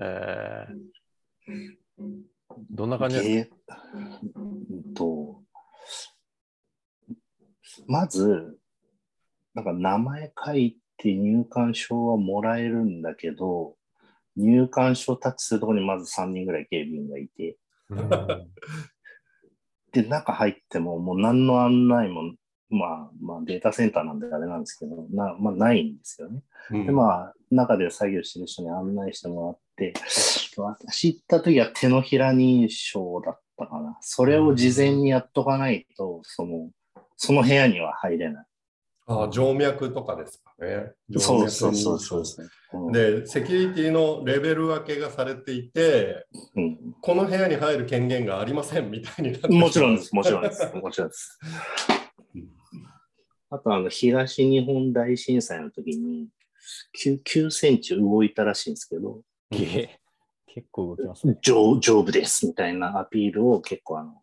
[0.00, 1.82] えー
[2.70, 5.42] どんな感じですかえーうんと、
[7.86, 8.58] まず、
[9.54, 13.76] なんか名前書いて入館証はもらえるんだけど、
[14.36, 17.56] 入館証タッチするところにまず3人ぐらい警備員がいて、
[17.90, 18.08] うん
[19.92, 22.32] で、中入ってももう何の案内も、
[22.70, 26.40] まあ、まあデータセンターなんであれなんですけど、なまあ、ないんですよね。
[26.70, 29.92] うんで、まあ、中で作業してる人に案内してもらって、
[30.56, 33.98] 私行った時は手のひら認証だったかな。
[34.00, 36.70] それを事前にやっとかないと、その、
[37.16, 38.46] その部屋には入れない。
[39.06, 40.92] あ静脈とかですかね。
[41.18, 42.42] そうそうそうそう認証
[42.74, 50.48] うんで、セキュリティのレベル分けがされていて、うんこの部屋に入る権限がありませんみたいになってもちろんです、もちろんん。
[50.48, 50.72] です。
[50.74, 51.38] もちろんです。
[53.50, 56.28] あと、あの、東日本大震災の時に
[57.04, 61.36] 9、9センチ動いたらしいんですけど、結構動きますね。
[61.42, 64.22] 丈丈夫ですみたいなアピールを結構あの、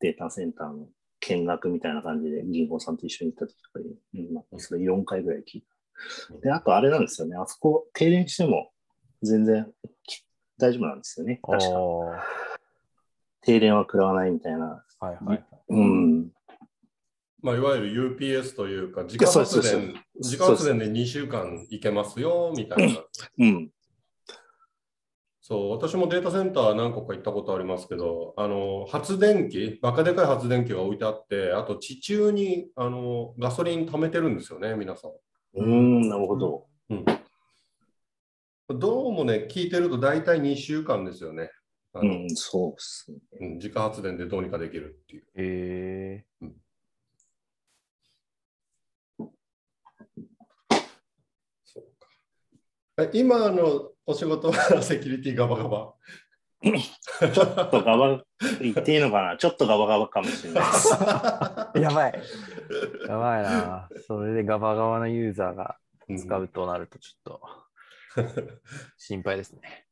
[0.00, 0.88] データセンターの
[1.20, 6.40] 見学みたいな感じで銀行さんと一緒に行った時とかに、うんまあそれ4回ぐらい聞いた。
[6.40, 7.36] で、あとあれなんですよね。
[7.36, 8.70] あそこ停電しても
[9.22, 9.70] 全然
[10.06, 10.24] き
[10.58, 11.40] 大丈夫なんですよね。
[11.42, 12.24] 確か。
[13.42, 14.84] 停電は食らわないみたいな。
[15.00, 15.44] はいはい。
[15.68, 16.30] うん。
[17.42, 23.00] まあ、いわゆる UPS というか、自家発電、自家発電で2週間いけますよ、みたいな。
[23.38, 23.70] うん。
[25.50, 35.10] そう、私もデータセンター何個か行ったことありますけど、あの、発電機、バカでかい発電機が置いてあって、あと地中に、あの、ガソリン貯めてるんですよね、皆さん。
[35.54, 36.68] うん、なるほど。
[36.90, 37.04] うん。
[38.78, 41.50] どうもね、聞いてると大体2週間ですよね。
[41.94, 43.18] あのうん、そうっすね。
[43.40, 45.24] うん自家発電でどうにかできるっていう。
[45.34, 46.24] え
[51.64, 52.06] そうか
[52.89, 55.94] え今のお仕事はセキュリティガバガバ？
[56.62, 58.22] ちょっとガバ、
[58.60, 59.36] 言っていいのかな？
[59.36, 60.92] ちょっとガバガバかもしれないです。
[60.94, 62.22] ー、 やばい。
[63.08, 63.88] やばいな。
[64.06, 65.76] それでガバガバなユーザーが
[66.18, 67.40] 使うとなるとちょっ
[68.16, 68.26] と
[68.98, 69.86] 心配ですね。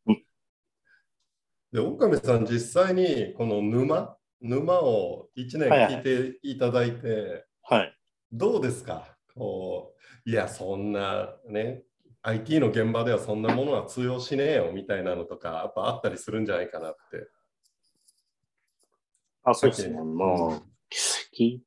[1.72, 7.94] で、岡部さん、実際にこの沼、沼を1年はいはい聞いていただいて、はい。
[8.32, 9.16] どうですか？
[9.34, 9.94] こ
[10.26, 11.82] ういや、そんなね、
[12.22, 17.28] IT の現場ではそんなものは通用しねえよみたいなのとか、やっぱあったりするんじゃないかなって。
[19.44, 20.00] あ、そうですね。
[20.00, 20.62] もう、
[21.36, 21.60] 聞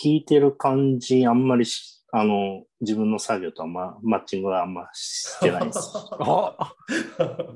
[0.00, 5.92] 聞いてる感じ、あんまりし、あの、自分の作業とは、ま、マッチングはあんましてないです。
[6.20, 6.74] あ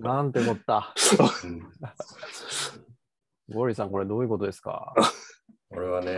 [0.01, 0.93] なんてこった。
[1.45, 1.63] うん
[3.51, 4.95] ゴリさん、これどういうことですか？
[5.69, 6.13] これはね、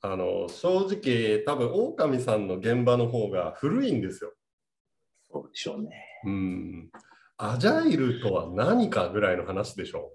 [0.00, 4.32] あの正直、多分狼さんの現場の方が古いんですよ。
[5.42, 5.90] そうでしょうね。
[6.24, 6.90] うん。
[7.36, 10.12] アジャイルとは何かぐらいの話でしょ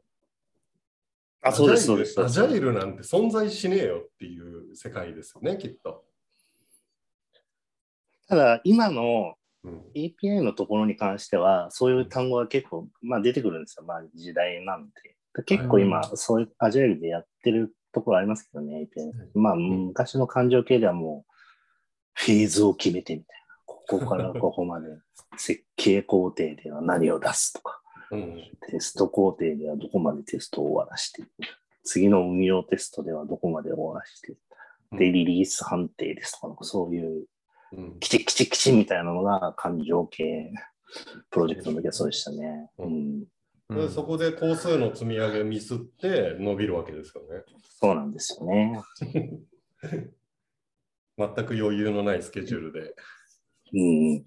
[1.44, 2.20] あ、そうです、そうです。
[2.24, 6.04] アジャイルなんて存在しねえよっていう世界ですよね、きっと。
[8.28, 13.86] ただ、今のうん、API のところに関しては、そういう単語が結構、まあ、出てくるんですよ。
[13.86, 15.44] まあ、時代なんで。
[15.46, 19.12] 結構今、そういうアジャイルでやってるところありますけどね、API。
[19.36, 21.32] まあ、昔の感情系ではもう、
[22.14, 23.41] フェーズを決めてみたいな。
[23.92, 24.88] ここからここまで、
[25.38, 31.24] 設計工程では何を出すとか、うんテスト工程ではどこまでテストを終わらして、
[31.84, 34.36] 次の運用テストではどこまで終わらして、
[34.98, 37.26] で、リリース判定ですとか、そういう
[37.74, 40.52] うんきちきちきちみたいなのが感情系
[41.30, 42.70] プロジェクトの時はそうでしたね。
[42.80, 43.22] ううん、
[43.70, 47.44] でそこで工数の積み上げミスって伸びるわけですよね。
[47.80, 48.82] そうなんですよね。
[51.18, 52.94] 全く余裕のないスケジュールで。
[53.74, 53.82] うん、
[54.14, 54.24] い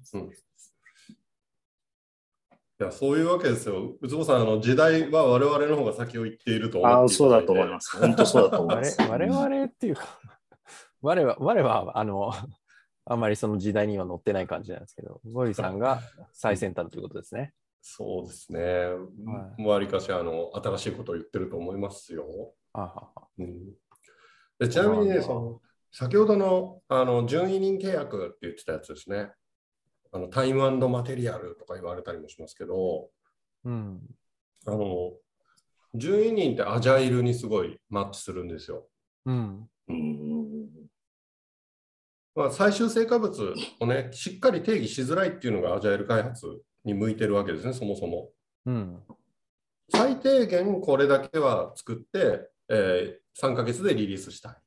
[2.79, 3.97] やそういうわけですよ。
[4.01, 7.97] ウツボさん、あの時代は我々の方が先を行っていると思ああ、そうだと思います。
[7.97, 9.03] 本当そうだと思いま我す。
[9.03, 10.21] 我々っていうか、
[11.03, 12.33] 我は、我は、あの、
[13.07, 16.01] あんまりその時代には乗ってない感じなんですけど、ゴリさんが
[16.33, 17.53] 最先端ということですね。
[17.83, 18.87] そうですね。
[19.59, 22.25] わりかしあの新しいことを言ってると思いますよ。
[22.73, 23.75] あははうん、
[24.59, 25.61] でちなみにね、その
[25.97, 29.29] 先ほどのあの準委任契約って言ってたやつですね。
[30.13, 33.11] あのタイムマテリアルとか言われたりもしますけど、
[33.65, 34.01] うん。
[34.67, 35.13] あの
[35.95, 38.89] 準委任ってアジャイルにすごいマッチするんですよ。
[39.27, 39.69] うん。
[39.87, 40.69] うん、
[42.35, 46.45] まあ、最終成果物をね、しっかり定義しづらいっていうのがアジャイル開発
[46.85, 48.31] に向いてるわけですね、そもそも。
[48.67, 49.01] うん。
[49.91, 54.64] 最低限これだけは作って、えー3ヶ月でリリースしたい。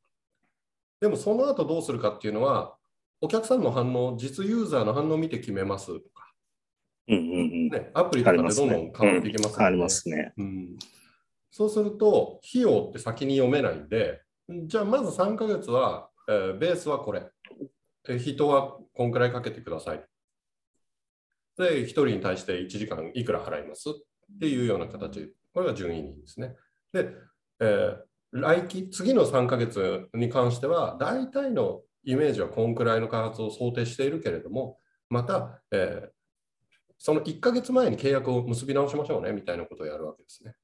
[1.00, 2.76] でもその後どうするかっていうのは、
[3.22, 6.34] お客さんの反応、実ユーザーの反応を見て決めますとか、
[7.08, 7.28] うん、うん、う
[7.68, 7.70] ん。
[7.70, 10.34] ね、アプリとかでどんどん変わっていきますよねありますね。
[10.38, 10.78] うん
[11.50, 14.22] そうすると、費用って先に読めないんで、
[14.68, 17.32] じゃあまず3ヶ月は、えーベースはこれ。
[18.04, 20.06] で人はこんくらいかけてください。
[21.58, 23.94] で、1人に対して1時間いくら払いますっ
[24.40, 25.34] ていうような形。
[25.52, 26.56] これが順位人ですね。
[26.94, 27.10] で、
[27.60, 36.10] えー来期、次の3ヶ月に関しては、大体のイメージはこんくらいの開発を想定しているけれども、また、えー
[37.00, 40.56] その1ヶ月前に契約を結び直しましょうねみたいなことをやるわけですね。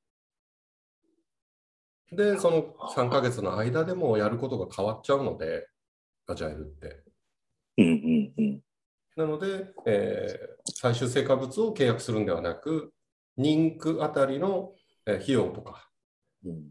[2.11, 5.67] で、その3ヶ月の間でもやることが変わっちゃうので、
[6.25, 7.03] アジャイルって。
[7.77, 8.61] うん、うん、うん。
[9.15, 12.91] なので、えー最終成果物を契約するんではなく、
[13.37, 14.73] 人区あたりの
[15.05, 15.92] えー費用とか、うん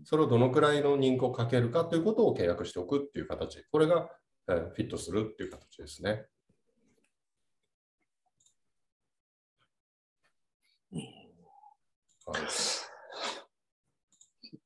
[0.05, 3.65] それをどのくらいの人区をかけるかということを契約しておくっていう形。
[3.71, 4.09] これが、
[4.49, 6.27] えーフィットするっていう形ですね。
[12.27, 12.43] はい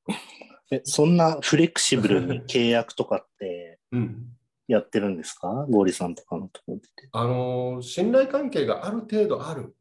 [0.72, 4.32] え、そんなフレキシブルに契約とかって うん。
[4.68, 5.64] やってるんですか？
[5.70, 6.82] ゴーリさんとかのところで。
[7.12, 9.76] あのー信頼関係がある程度ある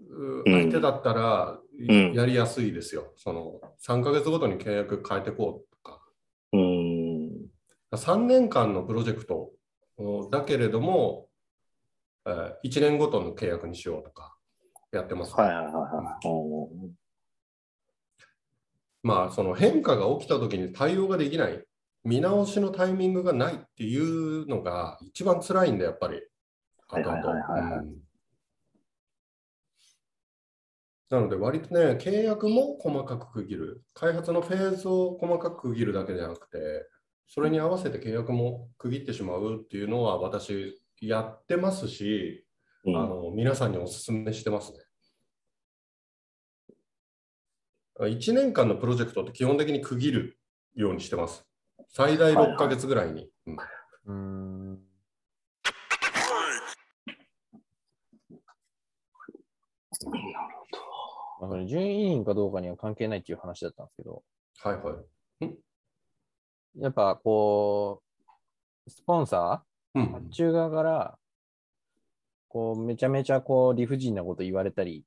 [0.00, 1.60] ううん相手だったら、ん
[2.14, 3.12] やりやすいですよ。
[3.16, 6.02] その3ヶ月ごとに契約変えてこうとか。
[6.52, 7.46] うーん。
[7.92, 9.50] 3年間のプロジェクト
[9.96, 11.28] おだけれども、
[12.26, 14.36] えー1年ごとの契約にしようとか
[14.92, 16.26] やってます、はいはいはいはい。
[16.26, 16.68] おー
[19.02, 21.64] まあ、その変化が起きたときに対応ができない、
[22.04, 26.20] 見直しのタイミングがないっていうのが一番辛いんだ、やっぱり。
[26.88, 28.07] はいはいはいはいはいうん
[31.10, 33.82] なので、割とね、契約も細かく区切る。
[33.94, 36.58] 開発のフェーズを細かく区切るだけじゃなくて、
[37.26, 42.44] それに合わせて契約も区切ってしまうっていうのは私やってますし、
[42.84, 44.78] うんあの皆さんにお勧めしてますね。
[48.00, 50.38] 1年間のプロジェクトって基本的に区切る
[50.74, 51.44] ようにしてます。
[51.88, 53.28] 最大6ヶ月ぐらいに。
[53.46, 54.78] うんうーん。
[61.40, 64.22] まあ、順位委員かどうかには関係ないっていう話だったんですけど、
[64.60, 65.02] はいは
[65.46, 65.58] い。
[66.80, 68.02] やっぱこ
[68.86, 69.62] う、スポンサ
[69.94, 71.18] うー、発ん、注側から、
[72.48, 75.04] こう、めちゃめちゃこう理不尽なこと言われたり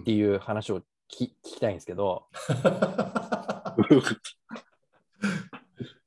[0.00, 2.26] っていう話をき聞きたいんですけど、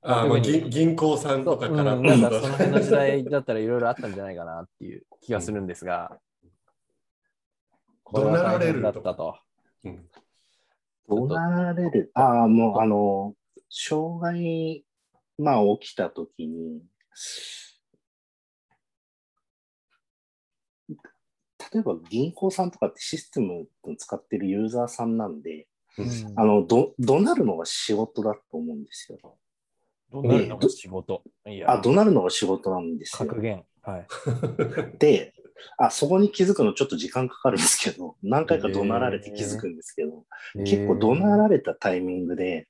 [0.02, 6.18] あまあ銀銀行さんとかから、うんなんかその辺の時代だったらいろいろあったんじゃないかなっていう気がするんですが、
[8.14, 9.38] これは大変だったと。
[9.84, 10.10] うん
[11.08, 13.36] どうなれるああ、もう、あの、
[13.70, 14.86] 障害、
[15.38, 16.82] まあ、起きたときに、
[21.74, 29.18] 例えば銀行さんとかってシステムを使ってるユーザーさんなんで、うんあの、ど、怒鳴るのが仕事だと思うんですよ。
[30.12, 31.24] どうなるのが仕事。
[31.66, 33.42] あ、怒鳴るのが仕事なんですよ格。
[33.42, 33.64] 言。
[33.82, 34.08] はい。
[35.00, 35.34] で、
[35.78, 40.26] あ、そこに気づくのちょっと時間かかるんですけど、 何回か怒鳴られて気づくんですけど、
[40.64, 42.68] 結構怒鳴られたタイミングで、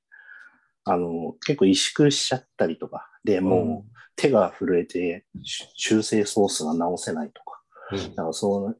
[0.84, 7.60] あの、結構萎縮しちゃったりとか、でもう手が震えてし修正ソースが直せないとか、
[7.92, 8.14] うん。
[8.14, 8.78] だからそう、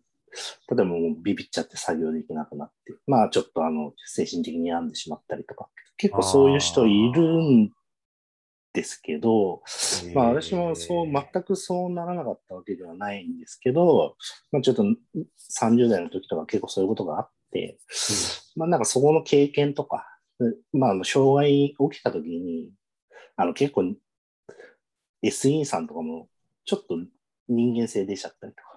[0.69, 7.71] 例えばもうビビっちゃって作業できなくなって、まあちょっとあの、精神的に病んでしまったりとか、結構そういう人いるん
[8.75, 9.63] ですけど、
[10.15, 14.17] まあ私もそう、全くそうならなかったわけではないんですけど、
[14.53, 14.85] まあちょっと
[15.63, 17.79] 30代の時とか結構そういうことがあって、
[18.57, 20.05] まあなんかそこの経験とか、
[20.73, 22.73] まああの障害起きた時に、
[23.37, 23.95] あの結構
[25.23, 26.29] SE さんとかも
[26.65, 26.97] ちょっと
[27.49, 28.75] 人間性出ちゃったりとか、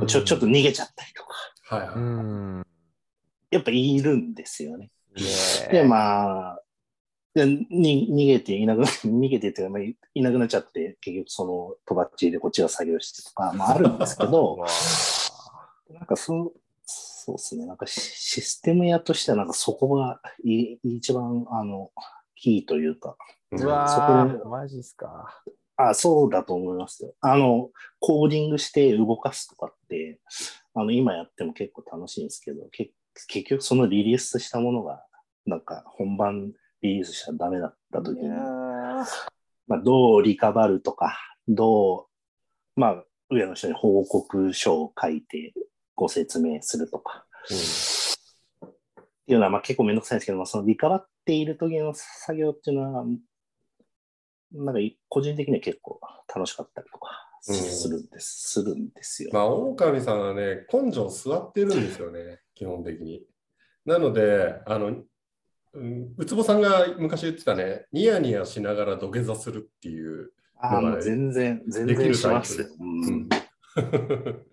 [0.00, 0.06] うん。
[0.06, 2.62] ちょちょっと逃げちゃったりとか、は
[3.50, 3.54] い。
[3.54, 4.90] やっぱいるんですよね。
[5.16, 6.62] ねで、まあ、で
[7.34, 14.66] に逃げていなくな、 逃げてっていうか、まあ、いいなくなっちゃって、結局そのとばっちりでこっちが作業してとか、まああるんですけど、 わ
[15.90, 16.52] なんかそう、
[16.84, 21.92] そうですね、なんかシシステム屋としては、なんかそこがい一番、あの、
[22.34, 25.42] キーというか、ーうそわーこマジっすか。
[25.76, 27.14] あ、そうだと思いますよ。
[27.20, 30.20] あの、コーディングして動かすとかって、
[30.74, 32.92] あの、今やっても結構楽しいんですけど、け
[33.28, 35.04] 結局そのリリースしたものが、
[35.46, 42.08] なんか本番リリースしたらダメだった時に、まあ、どうリカバるとか、ど
[42.76, 45.52] う、まあ、上の人に報告書を書いて
[45.94, 48.68] ご説明するとか、っ
[49.26, 53.04] ていうのは、まあ結構めんどくさいんですけど、まあ、そのリカバっている時の作業っていうのは、
[54.52, 56.00] なんか個人的には結構
[56.34, 59.30] 楽しかったりとかうんするんです、するんですよ。
[59.32, 63.24] まあ、狼さんはね、根性座ってるんですよね、基本的に。
[63.86, 65.02] なので、あの、
[65.74, 66.14] うん。
[66.16, 70.32] ウツボさんが昔言ってたね、ニヤニヤしながら土下座するっていう。
[70.56, 72.66] ああ、もう全然、全できる然しますよ。
[72.66, 73.28] タイうん。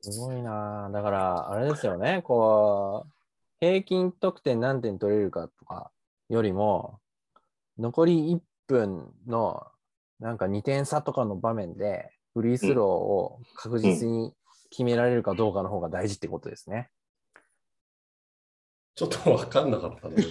[0.00, 0.88] すごいな。
[0.90, 3.10] ぁだから、あれですよね、こう、
[3.60, 5.92] 平均得点何点取れるかとか
[6.28, 6.98] よりも、
[7.78, 9.66] 残り1分の
[10.18, 14.32] なんか2点差とかの場面で、フリースローを確実に
[14.70, 16.90] 決められるかどうかの方が大事ってことですね。
[18.94, 20.22] ちょっと分かんなかったね。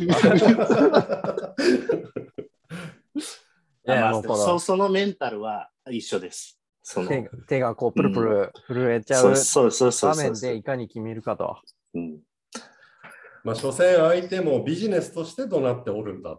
[3.84, 6.60] いやそそのメンタルは一緒です。
[6.84, 11.58] その手が手がこうプルプル震えちゃそう場面でいかに決めるかと。
[11.94, 12.20] うん
[13.44, 16.38] まあ、所詮相手もビジネスとして怒鳴っておるんだ。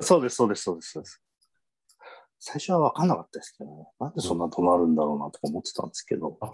[0.00, 0.92] そうです、そうです、そうです。
[0.92, 1.22] そうです
[2.40, 6.38] 最初は分かんなかったですけど、ね、なんでそんな怒鳴るんだろうなとか思ってたんですけど。
[6.40, 6.52] やっ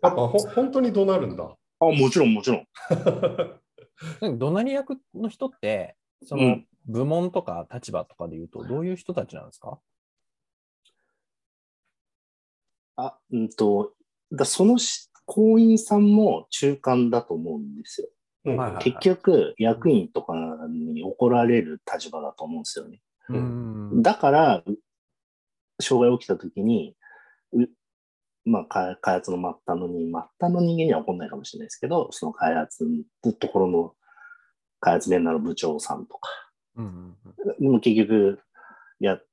[0.00, 1.44] ぱほ本当に怒鳴るんだ。
[1.44, 2.66] あ、もちろん、もちろん。
[4.20, 6.66] なんか怒鳴り役の人って、そうのん。
[6.86, 9.78] 部門とか立場とかで言うと、どういう人たちなんですか？
[12.96, 13.92] あ、うんと、
[14.32, 18.08] だそのし行員さんも中間だと思うんですよ。
[18.44, 18.56] うん。
[18.56, 20.34] はいはい結局、役員とか
[20.68, 23.00] に怒られる立場だと思うんですよね。
[23.28, 24.02] うん。
[24.02, 24.64] だから、
[25.80, 26.96] 障害起きたときに、
[27.52, 27.66] う
[28.46, 32.84] まあ、開開発の末端の人、末端の人間には起こんないかもしれないですけど、その開発
[33.24, 33.94] のところの
[34.80, 36.30] 開発面談の部長さんとか、
[36.76, 37.16] うんうん
[37.60, 38.40] でも結局、
[39.00, 39.26] やっ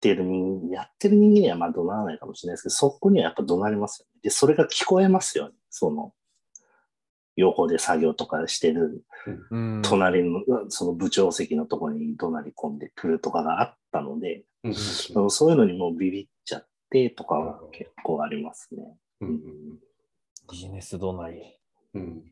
[0.00, 4.20] てる人、やってる人間にはまあ怒鳴らないかもしれないですけど、そこにはやっぱ怒鳴りますよね。
[4.22, 5.54] で、それが聞こえますよね。
[5.70, 6.12] その、
[7.36, 9.04] 横で作業とかしてる
[9.50, 16.26] うん隣の、その部長席のところに怒鳴り込んでくるとかがあったので、うんそのそういうのにもうビビっ
[16.90, 18.96] てとかは結構ありますね。
[19.20, 19.40] うん
[20.50, 21.42] ビジネス怒鳴り。
[21.94, 22.24] うん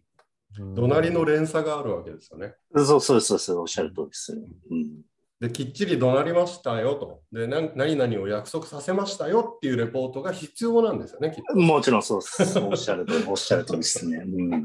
[1.03, 2.55] りの連鎖があるわけですよね。
[2.75, 4.43] そうそうそうそう、おっしゃる通りですね。
[4.71, 5.03] うん
[5.39, 7.21] で、きっちり怒鳴りましたよと。
[7.31, 11.55] で、な何々を約束させましたよっていうレポートが必要なんですよね、きっと。
[11.55, 12.59] もちろんそうです。
[12.59, 14.17] おっしゃる通り、おっしゃる通りですね。
[14.17, 14.65] うん、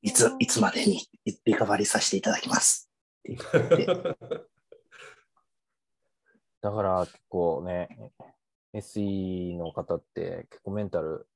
[0.00, 1.06] いつ、いつまでに
[1.44, 2.90] リカバリーさせていただきます。
[3.20, 4.16] って言って
[6.64, 7.90] だから結構ね、
[8.72, 11.28] SE の方って結構メンタル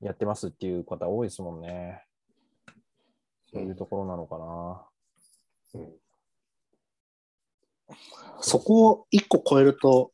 [0.00, 2.02] やってますっていう方多いですもんね。
[3.52, 4.84] そういうところなのかな。
[8.40, 10.10] そこを一個超えると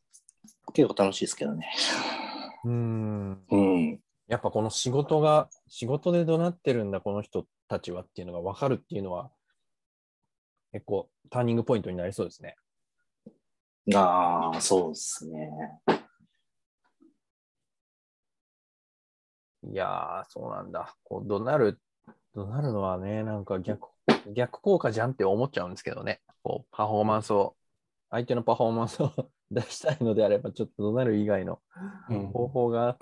[0.73, 1.73] 結構楽しいですけどね。
[2.63, 3.43] うん。
[3.49, 3.99] うん。
[4.27, 9.31] やっぱこの仕事が、仕事で怒鳴ってるんだ、この人たちはっていうのが分かるっていうのは、
[10.73, 12.55] 結構ターニングポイントになりそうですね。
[13.93, 15.51] ああ、そうですね。
[19.63, 20.95] いやー、そうなんだ。
[21.03, 21.79] こう怒鳴る、
[22.33, 23.87] 怒鳴るのはね、なんか逆、
[24.33, 26.21] 逆効果じゃんって思っちゃうんですけどね。
[26.43, 27.55] こう、パフォーマンスを、
[28.09, 29.11] 相手のパフォーマンスを
[29.51, 31.61] 出したいのであれば、ちょっと怒鳴る以外の
[32.09, 32.97] うん方法が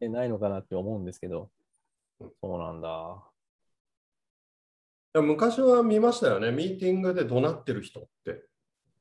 [0.00, 1.50] ないのかなって思うんですけど、
[2.18, 3.22] そうなんだ。
[5.14, 8.44] いや昔は見ましたよね、ミーティングで怒鳴ってる人って。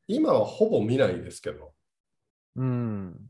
[0.07, 1.71] 今はほぼ見ないですけど、やっ
[2.57, 3.29] うん。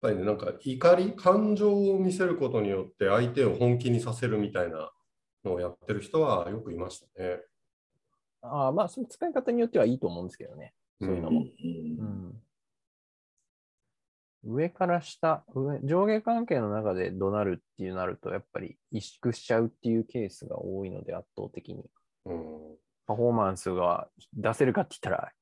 [0.00, 4.92] ぱりね、なんか怒り、感情を見せることによって相手を本気にさせるみたいな
[5.44, 7.40] のをやってる人はよくいましたね。
[8.42, 10.74] ああ、まあ、その使い方によってはいいと思うんですけどね。
[11.00, 11.40] そういうのも。
[11.40, 12.42] うんうん
[14.42, 21.84] 上から下上、上下関係の中で怒鳴るっていうなると、やっぱり萎縮しちゃうっていうケースが多いので、圧倒的に。
[22.24, 22.76] うん
[23.06, 25.32] パフォーマンスが出せるかって言ったら、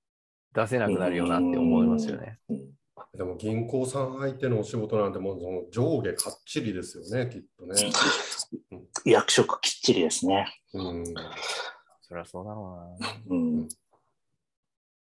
[0.59, 2.38] 出せなくなるよなって思いますよね。
[2.48, 2.78] うん
[3.14, 7.74] でも銀行さん相手のお仕事なんてもうその上下かっちりですよね、きっとね。
[9.04, 10.46] 役職きっちりですね。
[10.72, 11.04] うん、
[12.02, 13.09] そりゃそうだろうな。
[13.30, 13.68] うん。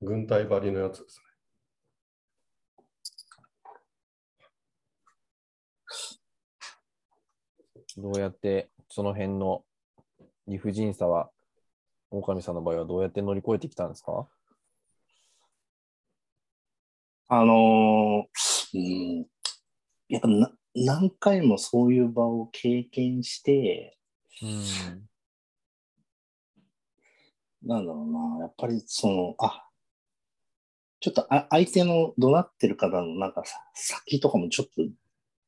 [0.02, 1.22] 軍隊張りのやつです
[7.98, 9.64] どうやって、その辺の
[10.48, 11.32] 理不尽さは、
[12.12, 14.28] 狼さんの場合はどうやって乗り越えてきたんですか？
[17.36, 19.26] あのーうん、
[20.08, 23.98] やっぱな何回もそういう場を経験して、
[24.44, 25.08] うん。
[27.68, 29.68] なんだろうな、やっぱりその、あ、
[31.00, 34.84] ちょっとあ相手の怒鳴ってる方のなんかさ先とかもちょっと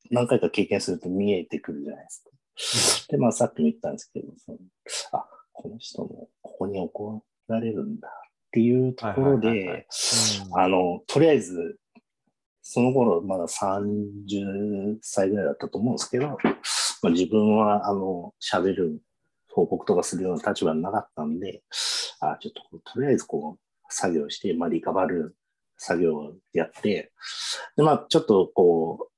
[0.09, 2.09] 何回か経験すると見えてくるじゃないで
[2.57, 3.11] すか。
[3.11, 4.57] で、まあさっきも言ったんですけど、その
[5.11, 8.09] あ、この人もここに怒られるんだ
[8.55, 9.85] っていうところで、
[10.55, 11.77] あの、とりあえず、
[12.61, 19.01] その頃まだ30歳ぐらいだったと思うんですけど、まあ、自分はあの喋る
[19.51, 21.63] 報告とかするような立場になかったんで、
[22.21, 25.35] あちょっととりあえずこう作業して、まあ、リカバる
[25.77, 27.11] 作業をやって、
[27.75, 29.09] でまあ、ちょっとこ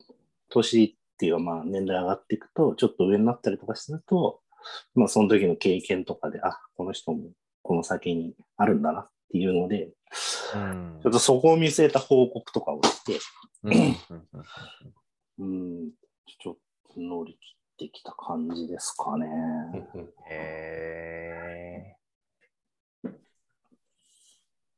[0.00, 0.14] う、
[0.48, 4.40] 年っていうかまあ年代上がっていくと、ちょっと上になったりとかすると、
[4.94, 7.32] まあ、その時の経験とかで、あこの人も
[7.62, 9.90] この先にあるんだなっていうので、
[10.54, 13.18] うんちょっとそこを見据えた報告とかをして、
[15.38, 15.90] うん
[16.26, 16.54] ちょっ
[16.94, 17.32] と乗り
[17.78, 19.26] 切ってきた感じですかね。
[20.28, 21.96] へ
[23.04, 23.08] え。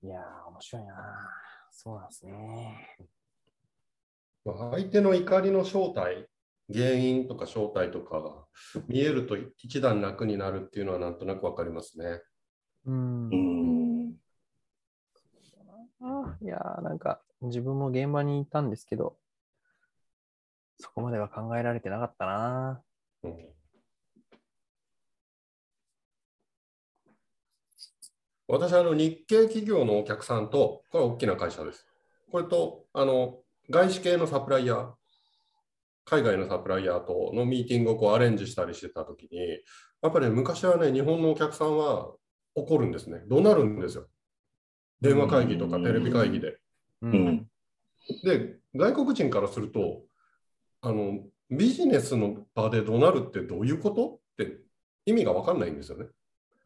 [0.02, 0.94] いやー、面白いな。
[1.70, 2.98] そうなんですね。
[4.44, 6.28] まあ相手の怒りの正体、
[6.72, 8.44] 原因とか正体とかが
[8.86, 12.20] 見えると一段楽になるっていうのはなんとなくわかりますね。
[12.86, 14.14] うんうん。
[16.00, 19.16] あいやー、なんか自分も現場にいたんですけど、
[20.78, 22.82] そこまでは考えられてなかったな。
[23.22, 23.54] うん
[28.46, 31.86] 私あの日系企業のお客さんと、これは大きな会社です。
[32.30, 33.38] これとあの
[33.70, 34.92] 外資系のサプライヤー、
[36.04, 39.38] 海外のサプライヤーとのミーティングをこうアレンジしたりしてたときに、
[40.02, 42.12] やっぱり、ね、昔はね、日本のお客さんは
[42.54, 43.22] 怒るんですね。
[43.26, 44.06] 怒鳴るんですよ。
[45.00, 46.58] 電話会議とかテレビ会議で。
[47.02, 47.50] ううんん。
[48.24, 50.02] で、外国人からすると、
[50.80, 54.20] あのビジネスの場で怒鳴るってどういうこと？
[54.42, 54.58] って
[55.06, 56.06] 意味が分かんないんですよね。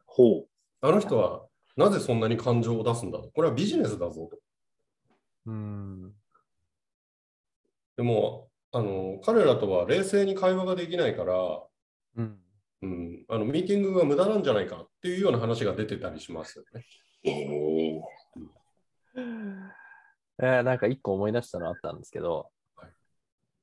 [0.05, 0.45] ほ
[0.81, 3.29] あの人はなぜそんなに感情を出すんだと。
[3.29, 4.37] これはビジネスだぞと。
[5.45, 6.13] うん。
[7.97, 11.33] でも、あの彼らとは冷静に会話ができないから、
[12.81, 12.91] うん。
[12.91, 16.85] うん、あのミーティングが無駄なんじゃないかっていうような話が出てたりしますよね。
[17.23, 17.29] う。
[17.29, 18.01] ええ
[20.41, 22.89] えーなんか一個思い出したのあったんですけど、はい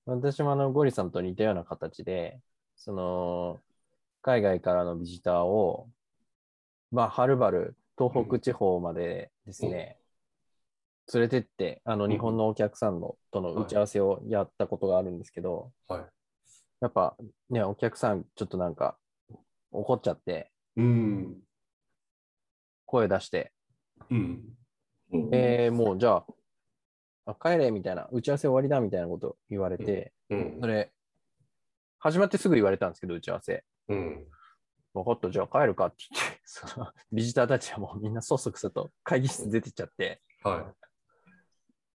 [0.06, 2.38] 私もあのゴリさんと似たような形で、
[2.76, 3.60] その
[4.22, 5.88] 海外からのビジターを、
[6.92, 9.98] まあ、はるばる東北地方までですね、
[11.12, 16.04] 連れてって、あのうん日本のお客さんのとの打ち合わせをやったことがあるんですけど、はい。
[16.80, 17.16] やっぱ
[17.50, 18.96] ね、お客さんちょっとなんか
[19.76, 21.36] 怒っちゃって、うん。
[22.86, 23.52] 声出して、
[24.10, 24.44] うん。
[25.12, 26.26] うんえー、もうじゃあ、
[27.26, 30.66] あ帰れみたいな、打ち合わせ終わりだみたいなこと言われて、うんそ。
[30.66, 30.92] れ、
[31.98, 33.64] 始まってすぐ言われたんですけど、打ち合わせ。
[33.88, 34.26] うん。
[34.94, 40.72] 分かった、じゃあ帰るかって言って、そのビジターたちはもうみんなそそくさと会議室出てっちゃって、は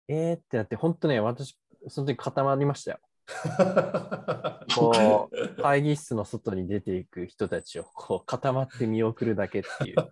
[0.08, 1.58] えーってなって、本当ね、私、
[1.88, 2.98] その時固まりましたよ。
[3.28, 4.72] い。
[4.74, 9.96] こう、 会議室の外に出ていく人たちをこう固まって見送るだけっていう。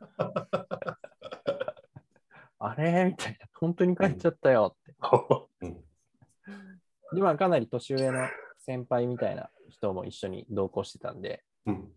[2.58, 3.04] あれ？
[3.04, 4.94] みたいな、本当に帰っちゃったよって。
[5.62, 5.84] うん
[7.14, 11.92] で、まあ、かなり年上の先輩みたいな人も一緒に同行してたんで、うん。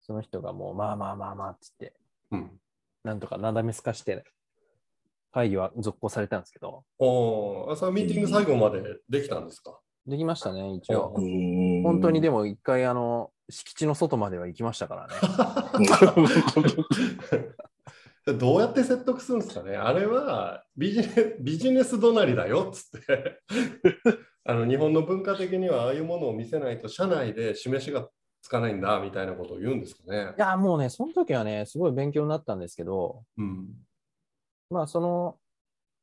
[0.00, 1.94] その人がもう、まあまあまあまあっつって、
[2.32, 2.60] うん。
[3.04, 4.24] なんとかなだめすかして、
[5.30, 9.78] 会議は続行されたんですけど、おーあ、そのミーティング最後までできたんですか？
[10.06, 11.14] できましたね、一応。
[11.16, 12.38] うん本当にでも。
[12.38, 15.14] も一回、あの、敷地の外までは行きましたからね。
[18.38, 23.40] どうやって説得するんですかねあれはビジネビジネス怒鳴りだよっつって
[24.46, 28.08] あの日本の文化的にはああいうものを見せないと社内で示しが
[28.42, 30.40] つかないんだみたいなことを言うんですかねい。
[30.40, 33.68] や、もうね、その時はね、すごい勉強になったんですけど、うん
[34.68, 35.38] まあ、その、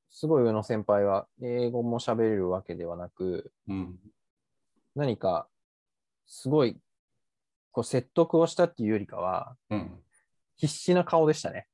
[0.10, 3.98] すごい上の先輩は、英語も喋れるわけではなく、うん
[4.96, 5.48] 何か、
[6.26, 6.78] すごい、
[7.72, 9.92] こう説得をしたっていうよりかは、うん、
[10.58, 11.68] 必死な顔でしたね。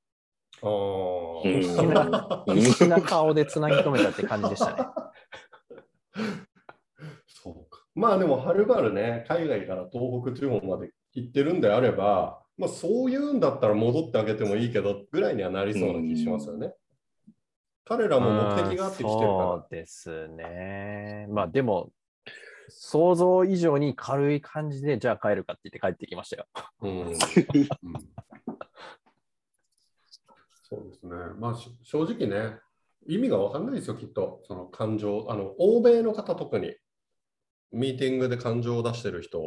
[1.41, 4.85] 必死な、 必死な顔でつなぎ止めたって感じでしたね。
[7.27, 7.85] そうか。
[7.95, 16.73] まあでも、はるばるね、海外から東北地方まで行ってるんであれば、まあ、そういうんだったら戻ってあげてもいいけどぐらいにはなりそうな気しますよね。
[17.85, 21.27] 彼らも目的があって来てるそかうですね。
[21.29, 21.91] まあでも、
[22.69, 26.47] 想像以上に軽い感じで、じゃあ帰るかって言って帰ってきましたよ。
[26.55, 26.71] ら。
[26.81, 27.15] うんうん
[30.67, 31.15] そうですね。
[31.39, 32.57] まあし正直ね、
[33.07, 34.41] 意味が分かんないですよ、きっと。
[34.47, 36.75] その感情、あの、欧米の方特に、
[37.71, 39.39] ミーティングで感情を出してる人、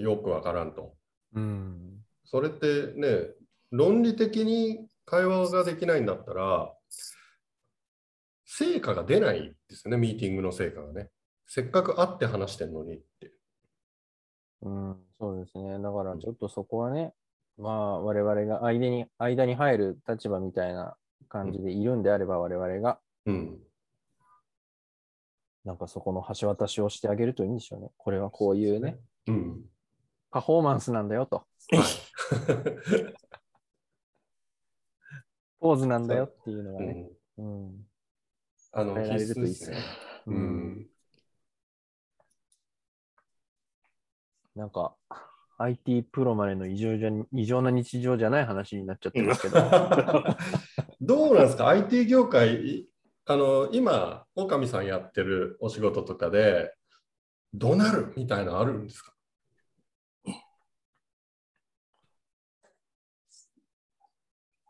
[0.00, 0.94] よく分からんと。
[1.34, 2.04] うん。
[2.24, 3.30] それってね、
[3.72, 6.73] 論理的に会話ができないんだったら、
[8.56, 11.10] 成果が出ないですよね、ミーティングの成果がね。
[11.48, 13.32] せっかく会って話してんのにって。
[14.62, 15.80] うん、そうですね。
[15.82, 17.14] だからちょっとそこはね、
[17.58, 20.96] まあ我々が間に間に入る立場みたいな
[21.28, 23.58] 感じでいるんであれば、我々がうん。
[25.64, 27.90] なんかそこの橋渡しをしてあげるといいんでしょうね。
[27.96, 29.64] これはこういうね、うん。
[30.30, 33.14] パフォーマンスなんだよと、は い
[35.58, 37.10] ポーズなんだよっていうのがね。
[37.38, 37.93] うんうん。
[38.74, 39.76] あの、伝えられる必須といいですね。
[40.26, 40.86] ううんん。
[44.56, 44.94] なんか、
[45.58, 49.60] IT プロまでの異常じゃ異常な日常じゃない話になっちゃってますけど。
[51.00, 52.88] どうなんですか ?IT 業界、い
[53.26, 56.74] あの、今、狼さんやってるお仕事とかで、
[57.54, 59.12] 怒鳴るみたいなのあるんですか？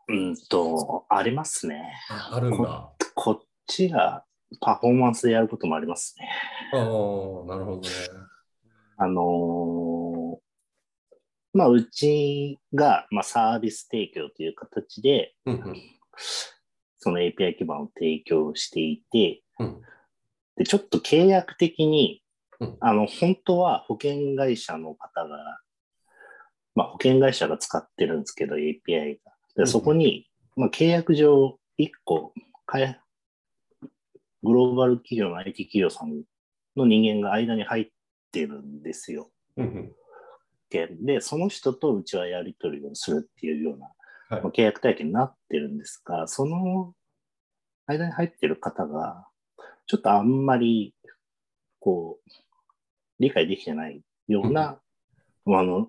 [0.07, 1.81] うんと、ありますね。
[2.31, 2.91] あるんだ。
[3.15, 4.23] こっちが
[4.61, 6.29] パフォーマンスでやることもありますね。
[6.73, 7.89] ああ、なるほどね。
[8.97, 10.45] あのー
[11.55, 15.81] まあ、うちが、まあ、サービス提供という形で、うんうん
[16.97, 19.81] その API 基盤を提供していて、うん
[20.55, 22.23] で、ちょっと契約的に、
[22.59, 25.59] うんあの、本当は保険会社の方が、
[26.73, 29.33] まあ、保険会社が使ってるんですけど、API が。
[29.55, 32.33] でそこに、まあ、契約上、1個、
[34.45, 36.23] グローバル企業の IT 企業さん
[36.77, 37.87] の人間が間に入っ
[38.31, 39.29] てるんですよ。
[39.57, 39.91] うん
[40.69, 43.85] で、その人とうちはやり取りをするっていうような、
[44.29, 44.43] はい。
[44.43, 46.93] まあ契約体系になってるんですが、その
[47.87, 49.27] 間に入ってる方が、
[49.87, 50.93] ちょっとあんまり、
[51.79, 52.29] こう、
[53.19, 54.79] 理解できてないような、
[55.45, 55.79] まああの、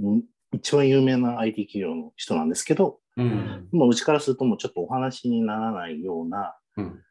[0.00, 3.68] ん一番有名な IT 企業の人なんですけど、うん。
[3.72, 7.02] もううちからするともうちょっとお話にならないようなうん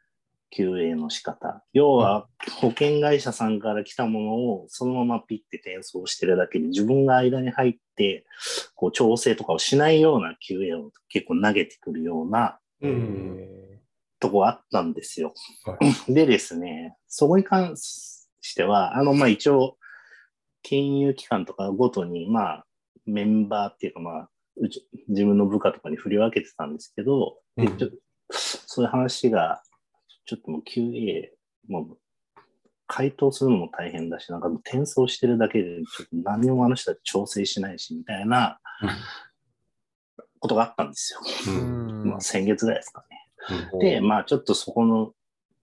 [0.56, 1.64] QA の仕方。
[1.74, 2.28] 要は
[2.62, 8.26] 保険会社さんから来たものをそのままピッて転送してるだけで自分が間に入って
[8.76, 12.60] こう調整とかをしないような QA を結構投げてくるような
[14.20, 15.34] とこあったんですよ。
[15.66, 15.78] は
[16.08, 19.78] でですね、そこに関しては、あの、まあ一応、
[20.62, 22.66] 金融機関とかごとに、まあ、
[23.06, 27.78] メンバーっていうか、まあ、うち自分の部下とかに振り分けてたんですけど、でうん
[28.30, 29.62] そういう話が、
[30.26, 31.30] ちょっともう QA、
[31.68, 31.98] もう、
[32.88, 38.60] 回答するのも大変だし、なんかもう転送してるだけで、ちょっと何もあの人たち調整しないし、みたいな
[40.40, 41.52] ことがあったんですよ。
[42.06, 43.20] まあ、先月ぐらいですかね。
[43.74, 45.14] うんで、まあちょっとそこの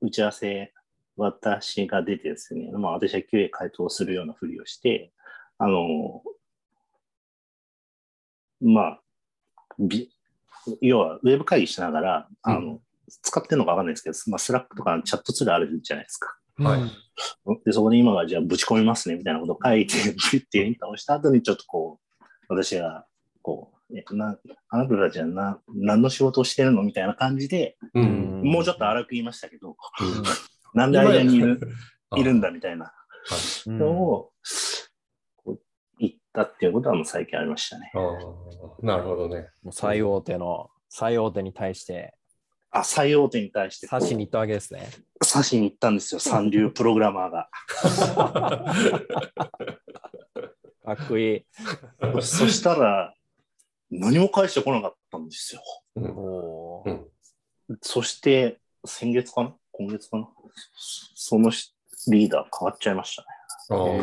[0.00, 0.72] 打ち合わせ、
[1.16, 5.12] 私が出てですね、まあ私は QA 回答するようなふりをして、
[5.58, 6.22] あの、
[8.61, 9.00] まあ、
[9.78, 10.11] び
[10.80, 12.80] 要はウェブ会議しながら、あの、う
[13.22, 16.34] 使ってるのかわかんないですけど、まあスラックとかのチャットツールあるじゃないですか。
[16.58, 16.80] はい。
[17.64, 19.94] で、そこで今がじゃあぶち込みますね、みたいなことを書いて、
[20.30, 23.06] ピュッてエンターをした後にちょっとこう、私が、
[23.42, 24.38] こう、えな
[24.68, 28.42] あなたたちはな何の仕事をしてるのみたいな感じで、うん。
[28.44, 29.76] もうちょっと荒く言いましたけど、うん。
[30.74, 31.61] なんで間にいる
[32.11, 32.92] あ いるんだみたいな。
[33.66, 34.32] うんのを、
[35.36, 35.58] こう
[35.98, 37.92] 言ったっていうことはもう最近ありましたね。
[38.82, 39.48] なるほどね。
[39.62, 42.14] もう最大手の、最大手に対して、
[42.71, 44.89] あ、最大手に対して刺しに行ったわけですね。
[45.33, 47.51] 刺しに行ったんですよ、 三流プログラマーが。
[50.97, 51.45] かっこいい。
[52.23, 53.14] そしたら、
[53.91, 55.62] 何も返してこなかったんですよ。
[55.97, 57.07] うん
[57.83, 59.55] そして、先月かな？
[59.73, 60.29] 今月かな？
[61.14, 61.75] そのし
[62.09, 63.29] リーダー変わっちゃいましたね。
[63.68, 64.01] へ。
[64.01, 64.03] っ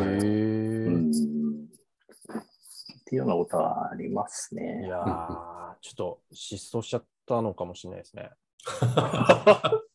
[3.04, 4.86] ていうようなことはありますいね。
[4.88, 8.30] やー、ちょっと失踪しちゃったのかもしれないですね。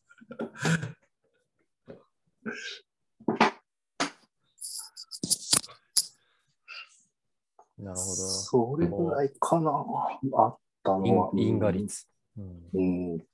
[7.78, 8.16] なるほど。
[8.16, 11.30] それぐらいかなあったのは。
[11.34, 12.06] 因因果率。
[12.38, 13.26] うんうん。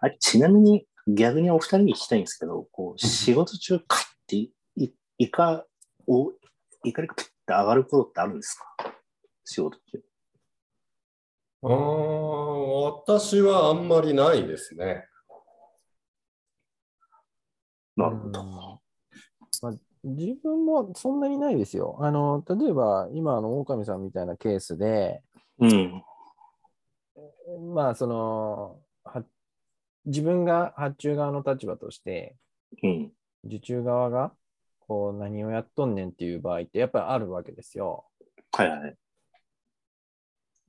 [0.00, 4.50] あちなみに逆にお二人に聞きたいんですけど、こう仕事中カッてい
[5.18, 5.64] イカ
[6.06, 6.32] を、
[6.84, 8.94] 怒りがプッて上がることってあるんですか？
[9.44, 10.02] 仕事中。
[11.62, 11.70] あー
[13.06, 15.06] 私はあんまりないですね。
[17.96, 18.40] なるほど。
[18.40, 18.46] うん
[19.62, 19.72] まあ、
[20.02, 21.96] 自分もそんなにないですよ。
[22.00, 25.22] あの例えば、今の狼さんみたいなケースで、
[25.58, 26.02] うん。
[27.74, 29.24] まあ、その、は
[30.06, 32.36] 自分が発注側の立場として、
[32.82, 33.12] うん。
[33.44, 34.32] 受注側が
[34.80, 38.06] こう何をやっとんねんっていう場合ってやっぱりあるわけですよ。
[38.52, 38.96] はいはい。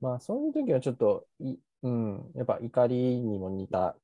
[0.00, 3.96] まあそういう時はちょっとい、うん、やっぱ怒りにも似た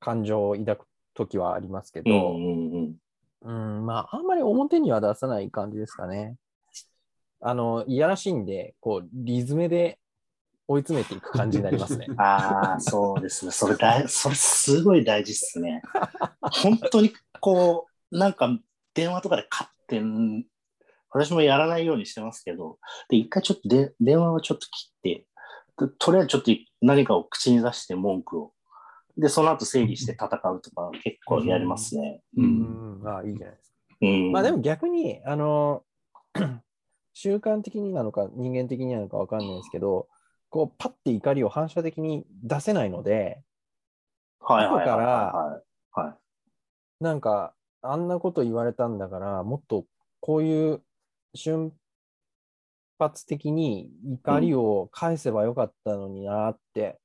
[0.00, 2.96] 感情を抱く時はありますけど、うんうん
[3.42, 3.78] うん。
[3.78, 6.36] うん、まああんまり表には出さない感じですかね。
[7.40, 9.98] あの、いやらしいんで、こう、リズムで
[10.66, 12.06] 追い詰めていく感じになりますね。
[12.18, 13.52] ああ、そうですね。
[13.52, 15.82] それ大、それすごい大事っすね。
[16.40, 18.50] 本当にこう、なんか
[18.94, 20.44] 電話とかで買ってん、
[21.10, 22.78] 私もやらないようにしてますけど、
[23.08, 25.26] で、一回ちょっとで電話をちょっと切って、
[25.86, 26.50] でとりあえずちょっと
[26.82, 28.52] 何かを口に出して文句を。
[29.16, 32.22] で、その後整理して 戦うとか結構やりますね。
[32.36, 33.02] ううん。
[33.02, 33.76] ん、ああ、いいじゃないですか。
[34.02, 34.32] うん。
[34.32, 35.84] まあでも逆に、あの、
[37.14, 40.08] 習慣的になのか人間的になのかわかんないですけど、
[40.50, 43.42] こう、パッて怒りを反射的に出せないので、
[44.40, 46.00] はい後からはい。
[46.00, 46.10] は
[47.00, 47.04] い。
[47.04, 49.84] なんか、あんなこと言われたんだから、もっと
[50.20, 50.82] こういう
[51.34, 51.72] 瞬
[52.98, 56.98] 発的に怒りを返せばよかったのになって、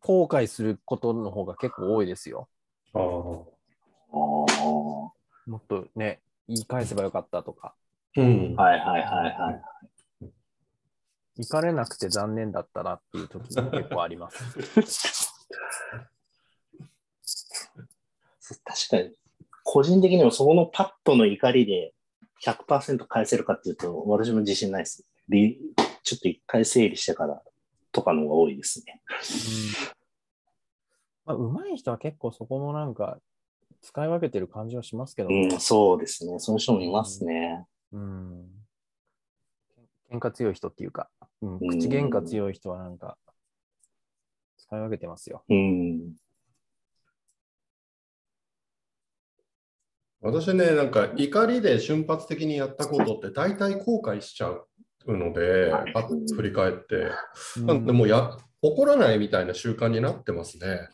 [0.00, 2.48] 後悔することの方が結構多いですよ。
[2.94, 3.48] あも
[5.56, 7.74] っとね、言い返せばよかったとか、
[8.16, 8.62] うんあ。
[8.62, 9.62] はいはいはいはい。
[11.40, 14.44] 怒れなくて残念だったなっていう時も結構あります。
[18.64, 19.14] 確かに、
[19.62, 21.94] 個人的にもそこのパッドの怒りで、
[22.44, 25.04] 100%返せるかっていうと、私も自信ないです。
[25.28, 25.60] り
[26.02, 27.42] ちょっと一回整理してから
[27.92, 29.02] とかの方が多いですね。
[31.26, 33.18] まあ、上手い人は結構そこもなんか
[33.82, 36.38] 使い分けてる感じはしますけどうねん、そうですね。
[36.38, 37.66] その人もいますね。
[37.92, 38.46] うん。
[40.10, 41.10] 喧嘩強い人っていうか、
[41.42, 43.18] うん、うん口喧嘩強い人はなんか
[44.56, 45.44] 使い分けてますよ。
[45.48, 46.14] うん。
[50.20, 54.66] 私ね、なんか怒りで瞬発的にやったことって大体後悔しちゃう
[55.06, 57.12] ので、はいあ振り返って、
[57.56, 60.88] うんなんでもうや怒らないみたいな習慣になってますね。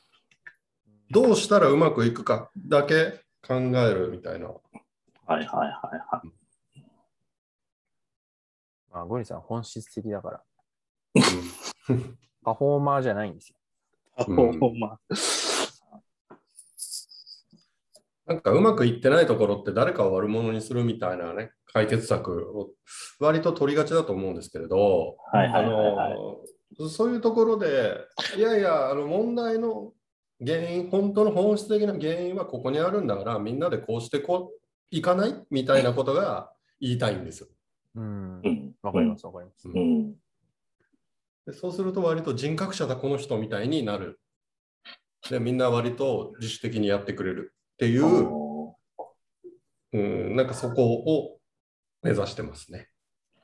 [1.10, 4.48] どうしたらうまくいくかだけ考えるみたいな。
[4.48, 4.60] は
[5.28, 5.68] いはいはい
[6.10, 6.28] はい。
[8.92, 10.42] まあ、ゴリさん本質的だから。
[12.44, 13.56] パフォーマーじゃないんですよ。
[14.16, 14.98] あ、うんほんま。
[18.26, 22.70] なんかうまくいってないところって誰かを悪者にするみたいなね、解決策を
[23.20, 25.16] 割と取りがちだと思うんですけれど、
[26.88, 27.98] そういうところで、
[28.36, 29.92] いやいや、あの問題の
[30.44, 36.50] 原因、本当の本質的な原因はここにあるんだから、みんなでこうしてこういかないみたいなことが
[36.80, 37.48] 言いたいんですよ。
[37.96, 38.48] うんう。
[38.48, 38.74] ん。
[38.82, 39.68] わかりますわかります。
[39.68, 40.12] うん。
[41.46, 44.18] でそうすると割と人格者だこの人みたいになる。
[45.28, 48.76] でみんな割と自主的にやってくれるっていう、お
[49.92, 51.38] うん、なんかそこを
[52.02, 52.88] 目指してますね。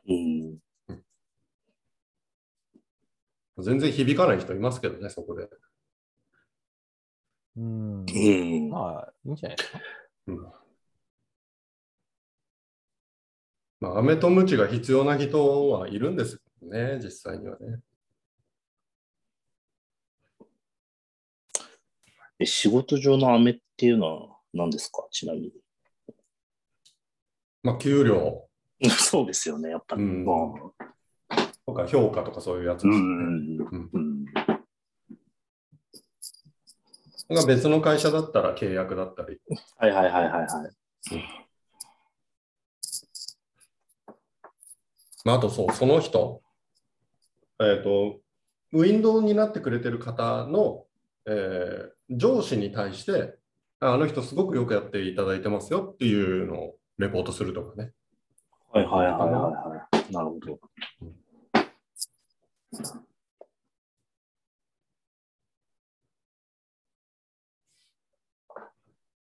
[0.09, 0.55] ー
[0.89, 1.03] うん。
[3.63, 5.49] 全然響かない人いますけどね、そこで。
[7.57, 8.01] うん。
[8.01, 8.71] うん。
[8.71, 9.81] まあ、いいんじゃないですか。
[13.81, 17.81] まあ、飴とムチが必要な人はいるんですよね、実際にはね。
[22.41, 25.07] え仕事上の飴っていうのは何ですか？
[25.11, 25.53] ちなみに。
[27.63, 28.49] まあ、給料
[28.99, 30.03] そうですよね、やっぱり。
[30.03, 31.37] うんまあ
[31.67, 32.97] とか評価とかそういうやつです。
[32.97, 33.59] うん。
[33.59, 34.25] うんうん。
[37.33, 39.41] が別の会社だったら契約だったり。
[39.77, 40.49] はいはいはいはいはい。
[45.25, 46.43] まあ、あとそう、その人、
[47.61, 48.21] えっ、と、
[48.73, 50.87] ウィンドウになってくれてる方の、
[51.27, 53.37] えー上司に対して、
[53.79, 57.93] ああの人すごくよくやっていただいてますよっていうのをレポートするとかね。
[58.73, 60.13] はいはいはいはいはい。
[60.13, 60.59] なるほど。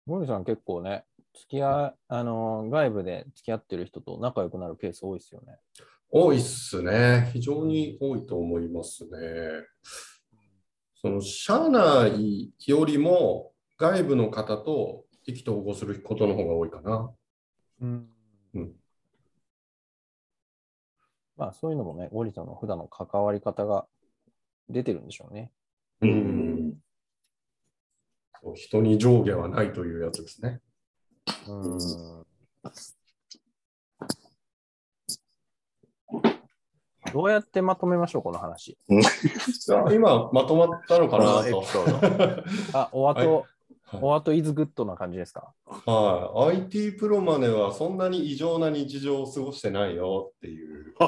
[0.07, 1.05] ゴリさん結構ね、
[1.35, 5.57] 付き合い、あの、外部で付き合ってる人と仲良くなるケース多いですよね。
[6.11, 7.31] 多いっすね。
[7.33, 9.11] 非常に多いと思いますね。
[11.05, 17.12] その社内よりも外部の方と意気投合することの方が多いかな。
[17.82, 18.09] うん。
[18.55, 18.72] うん
[21.36, 23.84] まあ、そういうのもね、ゴリさんの普段の関わり方が
[24.70, 25.50] 出てるんでしょうね。
[26.00, 26.74] ううん
[28.55, 30.61] 人に上下はないというやつですね。
[31.46, 32.26] うん。
[37.14, 38.76] どうやってまとめましょう、この話。
[39.92, 41.62] 今まとまったのかなと。
[42.76, 43.44] あ、お後、はい
[44.00, 45.54] お後イズグッドな感じですか？
[45.86, 50.94] はい、IT プロマネはそんなに異常な日常を過ごしてないよっていう。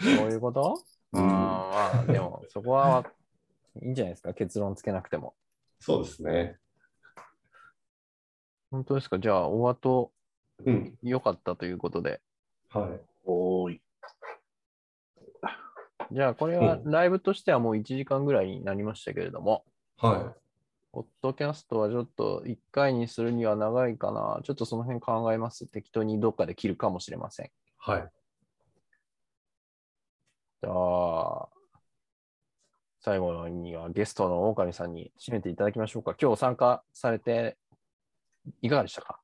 [0.00, 0.82] そういうこと？
[1.12, 3.04] うんまあ、でも、そこは
[3.80, 5.36] いいんじゃないですか、結論つけなくても。
[5.78, 6.58] そうですね。
[8.72, 9.20] 本当ですか？
[9.20, 10.10] じゃあ、お後
[10.66, 10.98] うん。
[11.04, 12.20] 良かったということで。
[12.70, 13.00] はい。
[13.24, 13.82] おーい。
[16.12, 19.64] じゃあ、これはライブとしてはもう1時間ぐらいになりましたけれども、
[19.96, 20.34] は
[20.92, 24.40] ポッドキャストはちょっと1回にするには長いかな。
[24.42, 25.66] ちょっとその辺考えます。
[25.68, 27.46] 適当にどっかで切るかもしれません。
[27.46, 27.50] い。
[27.78, 28.10] はい。
[30.62, 31.48] じゃあ、
[33.02, 36.16] 最後にはゲストの狼さんに締めていただきましょうか。
[36.20, 37.56] 今日参加されて
[38.60, 39.20] いかがでしたか？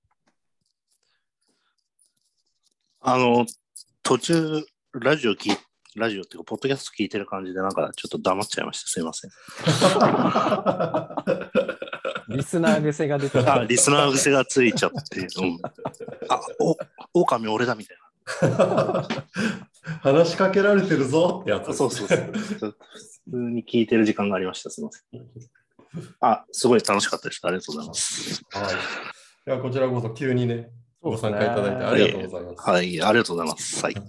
[3.00, 3.44] あの、
[4.06, 5.56] 途中、ラジオ聞い
[5.96, 8.88] ラジオっていうか、ポッドキャスト聞いてる感じで、なんかちょっと黙っちゃいました。
[8.88, 9.30] すいません。
[12.28, 15.22] リスナー癖が出てあ、リスナー癖がついちゃって。
[15.22, 15.58] うん、
[16.28, 16.76] あ、お、
[17.20, 17.96] 狼俺だみたい
[20.02, 21.66] 話しかけられてるぞってやつな。
[21.66, 22.18] ですそうそうそう。
[22.32, 22.76] 普
[23.30, 24.70] 通に聞いてる時間がありました。
[24.70, 25.26] すいません。
[26.20, 27.40] あ、すごい楽しかったです。
[27.42, 28.40] ありがとうございます。
[28.52, 28.74] はい。
[29.48, 30.70] いやこちらこそ急にね、
[31.10, 32.70] ご参加いただいてありがとうございます。
[32.70, 33.84] はい、ありがとうございます。
[33.84, 33.94] はい。
[33.94, 34.04] じゃあ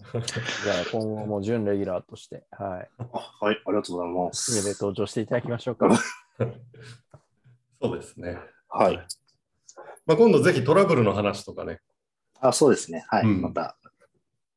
[0.91, 2.89] 今後も準レギュラーとして、はい。
[2.97, 4.63] あはい、ありがとうございま上す。
[4.63, 5.89] で登場していただきましょうか。
[7.81, 8.39] そうですね。
[8.69, 8.97] はい。
[10.05, 11.81] まあ、今度ぜひトラブルの話とかね。
[12.39, 13.05] あ、そうですね。
[13.07, 13.23] はい。
[13.23, 13.77] うんまた。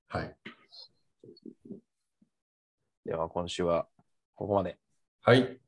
[0.08, 0.36] はい。
[3.04, 3.86] では今週は
[4.34, 4.78] ここまで。
[5.22, 5.60] はい。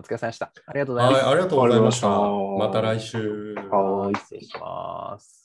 [0.00, 0.52] お疲れ様でした。
[0.66, 1.26] ありがとうございはい、ます。
[1.28, 2.08] ありがとうございました。
[2.08, 3.54] ありがとうございましたまた来週。
[3.70, 5.39] はい失礼します。